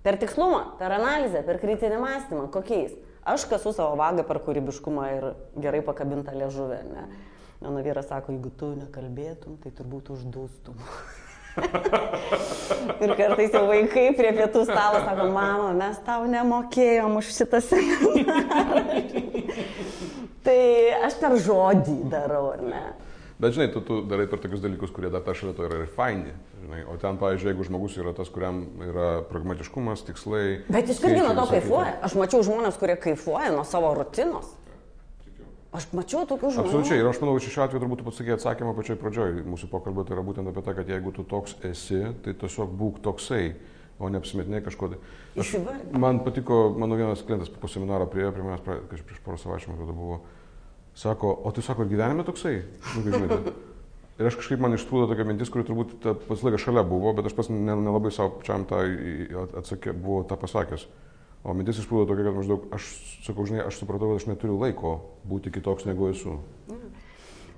Per 0.04 0.18
tikslumą, 0.20 0.76
per 0.82 0.94
analizę, 0.98 1.42
per 1.48 1.62
kritinį 1.62 2.02
mąstymą, 2.02 2.48
kokiais? 2.52 2.94
Aš 3.24 3.46
kasu 3.48 3.72
savo 3.72 3.96
vagą 3.96 4.26
per 4.28 4.42
kūrybiškumą 4.44 5.06
ir 5.16 5.28
gerai 5.64 5.80
pakabintą 5.86 6.34
liežuvę. 6.36 6.82
Ne? 6.90 7.06
Mano 7.63 7.80
vyras 7.80 8.10
sako, 8.12 8.34
jeigu 8.36 8.49
tu 8.60 8.73
nekalbėtum, 8.76 9.56
tai 9.63 9.71
turbūt 9.71 10.10
uždūstum. 10.12 10.80
ir 13.04 13.13
kartais 13.15 13.54
jau 13.56 13.62
vaikai 13.69 14.10
prie 14.17 14.34
pietų 14.36 14.65
stalo 14.67 14.99
sako, 15.06 15.30
mama, 15.32 15.69
mes 15.78 16.02
tau 16.04 16.26
nemokėjom 16.28 17.15
už 17.21 17.30
šitą 17.38 17.62
seminarą. 17.63 18.91
tai 20.43 20.60
aš 21.08 21.15
per 21.21 21.38
žodį 21.45 21.97
darau, 22.12 22.49
ar 22.58 22.65
ne? 22.67 22.84
Bet 23.39 23.56
žinai, 23.56 23.69
tu, 23.71 23.80
tu 23.84 24.02
darai 24.08 24.26
per 24.28 24.43
tokius 24.43 24.62
dalykus, 24.63 24.91
kurie 24.95 25.10
dar 25.13 25.23
ta 25.23 25.32
šalia 25.36 25.56
to 25.56 25.65
yra 25.69 25.80
ir 25.86 25.88
faini. 25.95 26.36
Žinai. 26.63 26.82
O 26.91 26.97
ten, 26.99 27.15
pavyzdžiui, 27.19 27.49
jeigu 27.52 27.65
žmogus 27.67 27.95
yra 27.99 28.13
tas, 28.15 28.30
kuriam 28.32 28.62
yra 28.84 29.08
pragmatiškumas, 29.32 30.04
tikslai. 30.08 30.43
Bet 30.71 30.91
jis 30.91 30.99
irgi 31.04 31.23
nuo 31.23 31.34
to 31.39 31.47
kaifuoja. 31.52 31.95
Aš 32.08 32.15
mačiau 32.19 32.43
žmonės, 32.43 32.78
kurie 32.80 32.95
kaifuoja 33.08 33.56
nuo 33.56 33.65
savo 33.67 33.95
rutinos. 33.97 34.52
Aš 35.74 35.88
mačiau 35.98 36.28
tokių 36.30 36.52
žmonių. 36.54 36.70
Absoliučiai. 36.70 37.00
Ir 37.02 37.08
aš 37.10 37.20
manau, 37.24 37.34
šiuo 37.42 37.64
atveju 37.66 37.82
turbūt 37.82 38.04
pasakė 38.06 38.36
atsakymą 38.36 38.76
pačioj 38.78 38.98
pradžioj 39.02 39.40
mūsų 39.50 39.70
pokalbio. 39.72 40.06
Tai 40.06 40.14
yra 40.16 40.26
būtent 40.26 40.52
apie 40.52 40.62
tai, 40.66 40.76
kad 40.78 40.92
jeigu 40.94 41.14
tu 41.16 41.26
toks 41.26 41.56
esi, 41.66 42.04
tai 42.26 42.36
tiesiog 42.38 42.76
būk 42.78 43.00
toksai, 43.06 43.56
o 43.98 44.12
neapsimetinė 44.14 44.62
kažko. 44.68 44.92
Tai. 44.94 45.00
Aš, 45.42 45.56
man 45.98 46.22
patiko, 46.26 46.68
mano 46.78 47.00
vienas 47.00 47.26
klientas 47.26 47.50
po 47.50 47.70
seminaro 47.72 48.06
prie, 48.12 48.28
prie 48.36 48.46
manęs 48.46 48.62
prieš, 48.66 49.02
prieš 49.10 49.22
porą 49.26 49.42
savaičių, 49.42 49.74
atrodo, 49.74 49.98
buvo. 49.98 50.20
Sako, 50.94 51.34
o 51.42 51.50
tu 51.50 51.66
sako, 51.66 51.88
gyvenime 51.90 52.22
toksai? 52.28 52.60
Nu, 52.94 53.08
žinai, 53.08 53.40
ir 54.22 54.30
aš 54.30 54.38
kažkaip 54.38 54.62
man 54.62 54.78
išsprūdo 54.78 55.08
tokia 55.10 55.26
mintis, 55.26 55.50
kuri 55.50 55.66
turbūt 55.66 55.96
pats 56.28 56.44
laikas 56.46 56.62
šalia 56.68 56.86
buvo, 56.86 57.16
bet 57.18 57.32
aš 57.32 57.34
pas 57.40 57.50
nelabai 57.50 58.12
ne 58.12 58.14
savo 58.14 58.36
pačiam 58.38 58.68
tą 58.70 58.84
atsakė, 59.64 59.96
buvo 59.98 60.22
tą 60.30 60.38
pasakęs. 60.38 60.86
O 61.43 61.51
mintis 61.51 61.82
išplūdo 61.82 62.08
tokia, 62.08 62.23
kad 62.29 62.38
maždaug 62.38 62.67
aš 62.75 62.89
sakau, 63.25 63.43
žinai, 63.47 63.65
aš 63.67 63.82
supratau, 63.82 64.13
kad 64.13 64.21
aš 64.21 64.29
neturiu 64.29 64.56
laiko 64.62 64.93
būti 65.27 65.51
kitoks 65.51 65.84
negu 65.89 66.08
esu. 66.08 66.38
Mm. 66.71 66.91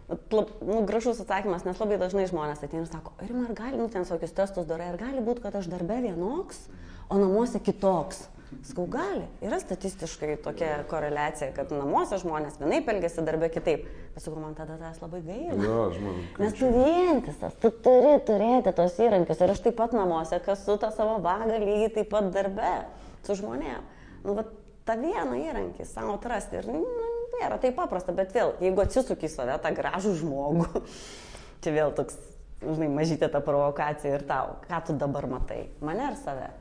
Nu, 0.05 0.83
gražus 0.85 1.21
atsakymas, 1.21 1.65
nes 1.65 1.79
labai 1.81 1.97
dažnai 2.01 2.27
žmonės 2.29 2.61
ateina 2.65 2.83
ir 2.83 2.89
sako, 2.89 3.13
ar 3.21 3.31
man 3.33 3.57
gali, 3.57 3.77
nu, 3.79 3.87
ten 3.89 4.05
tokius 4.05 4.33
testus 4.37 4.67
darai, 4.69 4.91
ar 4.93 4.99
gali 5.01 5.21
būti, 5.25 5.41
kad 5.41 5.57
aš 5.57 5.69
darbe 5.69 5.97
vienoks, 6.01 6.67
o 7.09 7.17
namuose 7.21 7.61
kitoks. 7.61 8.27
Sakau, 8.65 8.85
gali. 8.89 9.25
Yra 9.43 9.57
statistiškai 9.59 10.35
tokia 10.45 10.69
koreliacija, 10.89 11.49
kad 11.55 11.73
namuose 11.73 12.19
žmonės 12.21 12.59
vienaip 12.61 12.89
elgesi, 12.93 13.23
darbė 13.25 13.49
kitaip. 13.53 13.87
Bet 14.13 14.23
sakau, 14.23 14.37
man 14.41 14.53
tada 14.57 14.77
tas 14.79 15.01
labai 15.01 15.23
gaila. 15.25 15.57
Ja, 15.57 15.79
žmon, 15.97 16.21
Nes 16.39 16.53
tu 16.57 16.69
vientisas, 16.71 17.57
tu 17.61 17.73
turi 17.85 18.13
turėti 18.29 18.73
tos 18.77 19.01
įrankius. 19.01 19.41
Ir 19.41 19.55
aš 19.55 19.63
taip 19.65 19.77
pat 19.81 19.97
namuose, 19.97 20.39
kas 20.45 20.61
su 20.65 20.77
tą 20.81 20.93
savo 20.95 21.17
vagą 21.25 21.57
lygiai 21.57 21.91
taip 21.97 22.13
pat 22.13 22.29
darbe 22.33 22.71
su 23.27 23.37
žmonėm. 23.39 23.85
Nu, 24.25 24.35
va, 24.37 24.45
tą 24.87 24.97
vieną 25.01 25.37
įrankį 25.41 25.87
savo 25.89 26.15
atrasti 26.17 26.59
ir 26.59 26.69
nu, 26.69 26.83
nėra 27.39 27.59
taip 27.61 27.77
paprasta, 27.77 28.15
bet 28.15 28.33
vėl, 28.35 28.55
jeigu 28.63 28.83
atsisuki 28.85 29.27
į 29.27 29.33
save 29.33 29.57
tą 29.63 29.71
gražų 29.75 30.15
žmogų, 30.21 30.83
čia 31.65 31.75
vėl 31.75 31.95
toks, 31.97 32.19
žinai, 32.63 32.89
mažytė 32.93 33.29
ta 33.33 33.41
provokacija 33.45 34.17
ir 34.17 34.27
tau, 34.29 34.59
ką 34.65 34.81
tu 34.87 34.97
dabar 35.01 35.27
matai, 35.31 35.65
mane 35.85 36.05
ar 36.11 36.19
save? 36.21 36.51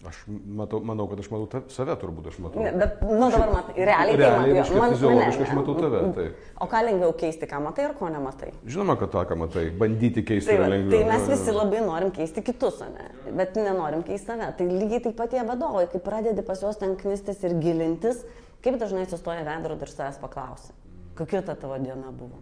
Aš 0.00 0.16
matau, 0.56 0.78
manau, 0.80 1.04
kad 1.10 1.18
aš 1.20 1.26
matau 1.28 1.46
ta, 1.52 1.58
save 1.68 1.92
turbūt, 2.00 2.30
aš 2.30 2.36
matau. 2.40 2.62
Ne, 2.64 2.70
bet, 2.72 3.02
nu 3.04 3.26
dabar 3.28 3.50
matai, 3.52 3.74
realiai. 3.84 4.16
Realiai, 4.16 4.62
tai, 4.64 4.76
man, 4.80 4.94
fiziologiškai 4.94 5.44
aš 5.44 5.50
matau 5.58 5.74
tave. 5.76 5.98
Tai. 6.16 6.24
O 6.64 6.68
ką 6.72 6.80
lengviau 6.86 7.12
keisti, 7.20 7.48
ką 7.50 7.58
matai 7.66 7.84
ir 7.84 7.92
ko 7.98 8.08
nematai? 8.08 8.48
Žinoma, 8.64 8.96
kad 9.02 9.12
tą, 9.12 9.24
ką 9.28 9.36
matai, 9.42 9.66
bandyti 9.82 10.22
keisti 10.24 10.48
Tai, 10.48 10.56
yra 10.56 10.64
va, 10.64 10.70
lengviau. 10.72 10.94
tai 10.94 11.10
mes 11.10 11.26
visi 11.34 11.52
labai 11.52 11.82
norim 11.84 12.12
keisti 12.16 12.44
kitus, 12.46 12.80
ne? 12.94 13.10
bet 13.42 13.58
nenorim 13.60 14.00
keisti 14.06 14.32
save. 14.32 14.48
Tai 14.56 14.68
lygiai 14.70 15.02
taip 15.04 15.18
pat 15.20 15.34
tie 15.34 15.44
vadovai, 15.44 15.84
kai 15.92 16.00
pradedi 16.06 16.46
pas 16.48 16.64
juos 16.64 16.80
ten 16.80 16.96
knistis 17.02 17.44
ir 17.44 17.58
gilintis, 17.60 18.22
kaip 18.64 18.80
dažnai 18.80 19.04
atsistoja 19.04 19.44
veidrodį 19.44 19.84
ir 19.84 19.92
savęs 19.92 20.16
paklausi, 20.24 20.72
kokia 21.20 21.44
ta 21.44 21.58
tavo 21.60 21.76
diena 21.82 22.08
buvo. 22.08 22.40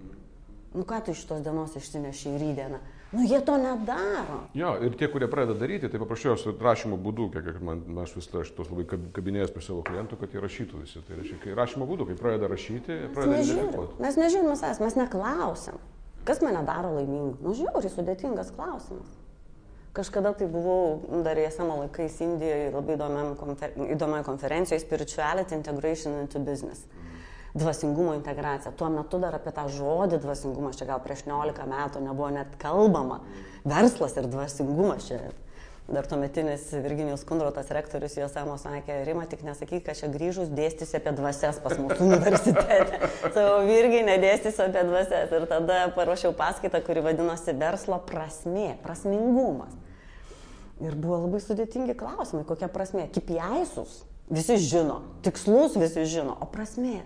Nu 0.78 0.86
ką 0.86 1.02
tu 1.02 1.10
iš 1.16 1.26
tos 1.26 1.42
dienos 1.42 1.74
išsineši 1.74 2.36
į 2.36 2.38
rydieną? 2.44 2.78
Nu 3.12 3.22
jie 3.24 3.40
to 3.40 3.56
nedaro. 3.56 4.40
Jo, 4.54 4.74
ir 4.84 4.92
tie, 5.00 5.08
kurie 5.08 5.28
pradeda 5.32 5.56
daryti, 5.56 5.88
tai 5.88 6.00
paprasčiausiai 6.02 6.52
rašymo 6.60 6.98
būdu, 7.00 7.30
kiek 7.32 7.56
man, 7.64 7.80
aš 8.02 8.12
vis 8.18 8.26
aš 8.36 8.50
tos 8.52 8.68
labai 8.68 8.84
kab- 8.90 9.06
kabinėjęs 9.16 9.54
prie 9.54 9.64
savo 9.64 9.80
klientų, 9.86 10.18
kad 10.20 10.34
jie 10.36 10.42
rašytų 10.44 10.82
visi. 10.82 11.00
Tai 11.06 11.16
reiškia, 11.16 11.38
kai 11.46 11.54
rašymo 11.56 11.88
būdu, 11.88 12.04
kai 12.10 12.18
pradeda 12.20 12.50
rašyti, 12.52 12.98
Mes 13.06 13.14
pradeda 13.16 13.38
identifikuoti. 13.40 13.96
mes 14.04 14.18
nežiūrim 14.20 14.52
savęs, 14.60 14.80
mes 14.84 14.98
neklausiam. 15.00 15.80
Kas 16.28 16.42
mane 16.44 16.60
daro 16.68 16.92
laimingu? 16.98 17.38
Nu 17.40 17.54
žiūri, 17.56 17.88
sudėtingas 17.88 18.52
klausimas. 18.52 19.08
Kažkada 19.96 20.34
tai 20.36 20.46
buvau 20.46 21.00
dar 21.24 21.38
ESM 21.40 21.64
laikais 21.80 22.20
Indijoje 22.20 22.70
labai 22.74 22.98
konfer 23.40 23.72
įdomioje 23.88 24.24
konferencijoje 24.28 24.84
Spirituality 24.84 25.56
Integration 25.56 26.20
into 26.20 26.38
Business. 26.38 26.84
Dvasingumo 27.58 28.14
integracija. 28.14 28.72
Tuo 28.78 28.88
metu 28.92 29.18
dar 29.22 29.34
apie 29.38 29.52
tą 29.56 29.66
žodį 29.72 30.20
dvasingumas, 30.22 30.78
čia 30.78 30.86
gal 30.92 31.02
prieš 31.02 31.24
19 31.26 31.66
metų 31.68 32.04
nebuvo 32.04 32.30
net 32.34 32.54
kalbama. 32.62 33.20
Verslas 33.68 34.16
ir 34.20 34.30
dvasingumas 34.30 35.08
čia 35.10 35.20
dar 35.88 36.06
tuometinis 36.06 36.72
Virginijos 36.72 37.24
Kundrotas 37.24 37.70
rektorius 37.72 38.18
Josamo 38.18 38.58
sakė, 38.60 39.00
Rima, 39.08 39.24
tik 39.28 39.40
nesakyk, 39.46 39.86
kad 39.86 39.96
čia 39.96 40.10
grįžus 40.12 40.50
dėstysi 40.52 40.98
apie 40.98 41.14
dvasias 41.16 41.60
pas 41.64 41.78
mūsų 41.80 42.04
universitete. 42.10 43.08
Savo 43.24 43.62
Virginė 43.64 44.18
dėstysi 44.20 44.66
apie 44.66 44.84
dvasias. 44.84 45.32
Ir 45.32 45.46
tada 45.48 45.80
paruošiau 45.96 46.34
paskaitą, 46.36 46.82
kuri 46.84 47.04
vadinosi 47.08 47.56
verslo 47.56 48.02
prasmė, 48.08 48.74
prasmingumas. 48.84 49.72
Ir 50.84 50.94
buvo 50.94 51.22
labai 51.24 51.40
sudėtingi 51.42 51.96
klausimai, 51.98 52.44
kokia 52.46 52.68
prasmė. 52.70 53.08
Kipiaisus 53.14 54.02
visi 54.28 54.58
žino, 54.60 55.00
tikslus 55.24 55.78
visi 55.80 56.04
žino, 56.04 56.36
o 56.36 56.46
prasmė 56.52 57.00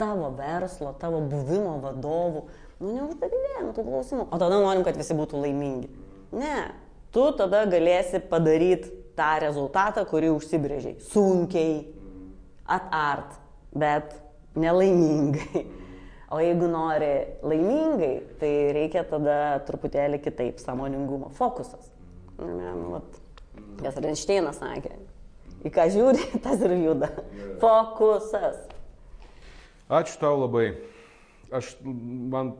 tavo 0.00 0.30
verslo, 0.38 0.94
tavo 1.00 1.20
buvimo 1.28 1.76
vadovų. 1.84 2.46
Nu, 2.80 2.94
neuždavinėjom 2.96 3.74
tų 3.76 3.84
klausimų. 3.84 4.26
O 4.32 4.40
tada 4.40 4.60
norim, 4.62 4.84
kad 4.86 4.96
visi 4.96 5.16
būtų 5.16 5.42
laimingi. 5.42 5.90
Ne, 6.32 6.70
tu 7.12 7.26
tada 7.36 7.66
galėsi 7.68 8.22
padaryti 8.30 8.94
tą 9.18 9.34
rezultatą, 9.44 10.06
kurį 10.08 10.32
užsibrėžiai. 10.38 10.96
Sunkiai, 11.10 11.82
atart, 12.70 13.36
bet 13.76 14.16
nelaimingai. 14.56 15.66
O 16.30 16.38
jeigu 16.38 16.68
nori 16.70 17.10
laimingai, 17.42 18.12
tai 18.38 18.50
reikia 18.76 19.02
tada 19.10 19.58
truputėlį 19.66 20.20
kitaip, 20.22 20.60
samoningumo, 20.62 21.32
fokusas. 21.34 21.90
Ne, 22.38 22.70
nu, 22.78 22.92
vat, 22.94 23.16
kas 23.80 23.98
Renšteinas 24.00 24.60
sakė, 24.62 24.94
į 25.66 25.72
ką 25.74 25.88
žiūri, 25.90 26.28
tas 26.44 26.62
ir 26.62 26.76
juda. 26.78 27.10
Fokusas. 27.60 28.62
Ačiū 29.90 30.20
tau 30.22 30.38
labai. 30.38 30.68
Aš, 31.50 31.72
man 31.82 32.52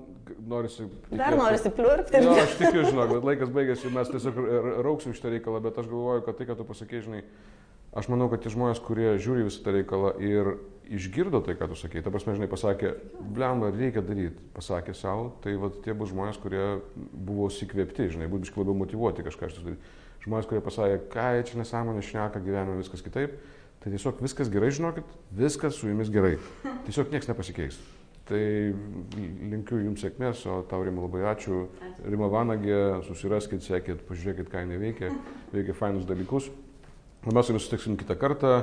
norisi. 0.51 0.89
Tikėti. 0.89 1.19
Dar 1.21 1.37
norisi 1.39 1.71
pliurpti. 1.71 2.23
Jo, 2.25 2.35
aš 2.43 2.57
tikiu, 2.59 2.83
žinok, 2.89 3.13
bet 3.15 3.27
laikas 3.29 3.53
baigėsi, 3.55 3.93
mes 3.95 4.11
tiesiog 4.11 4.41
rauksim 4.83 5.15
šitą 5.15 5.31
reikalą, 5.37 5.61
bet 5.63 5.79
aš 5.79 5.87
galvoju, 5.93 6.25
kad 6.27 6.41
tai, 6.41 6.49
ką 6.49 6.57
tu 6.59 6.67
pasakė, 6.67 7.05
žinai, 7.07 7.21
aš 7.95 8.11
manau, 8.11 8.27
kad 8.33 8.43
tie 8.43 8.51
žmonės, 8.51 8.83
kurie 8.83 9.13
žiūri 9.23 9.47
visą 9.47 9.63
tą 9.63 9.77
reikalą 9.77 10.11
ir 10.19 10.57
išgirdo 10.91 11.39
tai, 11.47 11.55
ką 11.55 11.71
tu 11.71 11.79
sakei, 11.79 12.03
ta 12.03 12.11
prasme, 12.11 12.35
žinai, 12.35 12.51
pasakė, 12.51 12.97
blemba, 13.31 13.71
reikia 13.71 14.03
daryti, 14.03 14.43
pasakė 14.57 14.97
savo, 14.99 15.31
tai 15.45 15.55
va 15.61 15.71
tie 15.85 15.95
bus 15.95 16.11
žmonės, 16.11 16.43
kurie 16.43 16.81
buvo 17.15 17.47
įkvėpti, 17.47 18.11
žinai, 18.17 18.27
būtų 18.33 18.49
biškai 18.49 18.65
labiau 18.65 18.79
motivuoti 18.83 19.27
kažką 19.27 19.53
šis 19.53 19.69
daryti. 19.69 19.95
Žmonės, 20.27 20.51
kurie 20.51 20.67
pasakė, 20.67 20.99
ką 21.15 21.29
čia 21.47 21.63
nesąmonė 21.63 22.03
šneka, 22.05 22.43
gyvenime 22.43 22.83
viskas 22.83 23.07
kitaip, 23.07 23.39
tai 23.81 23.95
tiesiog 23.95 24.21
viskas 24.21 24.51
gerai, 24.53 24.71
žinokit, 24.77 25.09
viskas 25.33 25.79
su 25.81 25.89
jumis 25.89 26.13
gerai. 26.13 26.37
Tiesiog 26.87 27.13
niekas 27.13 27.31
nepasikeis. 27.31 27.81
Tai 28.31 28.41
linkiu 29.51 29.81
Jums 29.81 30.05
sėkmės, 30.05 30.45
o 30.47 30.61
tau 30.71 30.85
Rima 30.87 31.03
labai 31.03 31.25
ačiū. 31.33 31.65
Rima 32.07 32.29
Vanagė, 32.31 33.01
susiraskit, 33.09 33.65
sekit, 33.65 34.05
pažiūrėkit, 34.07 34.47
ką 34.53 34.63
jinai 34.63 34.79
veikia, 34.79 35.11
veikia 35.51 35.75
fainus 35.75 36.07
dalykus. 36.07 36.47
Mes 37.27 37.43
su 37.47 37.51
Jumis 37.51 37.67
susitiksim 37.67 37.99
kitą 37.99 38.15
kartą. 38.21 38.55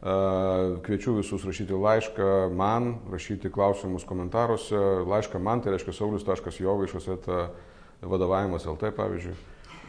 Kviečiu 0.00 1.18
visus 1.18 1.44
rašyti 1.44 1.76
laišką 1.76 2.48
man, 2.56 2.94
rašyti 3.12 3.52
klausimus 3.52 4.06
komentaruose. 4.08 4.78
Laišką 5.04 5.42
man, 5.44 5.60
tai 5.60 5.74
reiškia 5.74 5.92
saulis.jovaišas, 5.98 7.10
vadovavimas 8.00 8.64
LT 8.64 8.94
pavyzdžiui. 8.96 9.36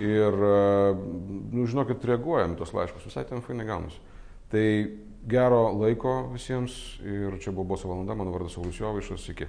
Ir, 0.04 0.36
nu, 1.56 1.64
žinokit, 1.70 2.04
reaguojam 2.04 2.58
tos 2.60 2.76
laiškus, 2.76 3.08
visai 3.08 3.24
ten 3.30 3.40
fainai 3.46 3.70
gaunasi. 3.70 4.11
Tai 4.52 4.68
gero 5.32 5.62
laiko 5.80 6.16
visiems 6.34 6.74
ir 7.08 7.38
čia 7.40 7.54
buvo 7.56 7.70
Boso 7.74 7.88
valanda, 7.88 8.16
mano 8.16 8.34
vardas 8.34 8.58
Saulis 8.58 8.80
Jovaišas, 8.80 9.30
iki. 9.32 9.48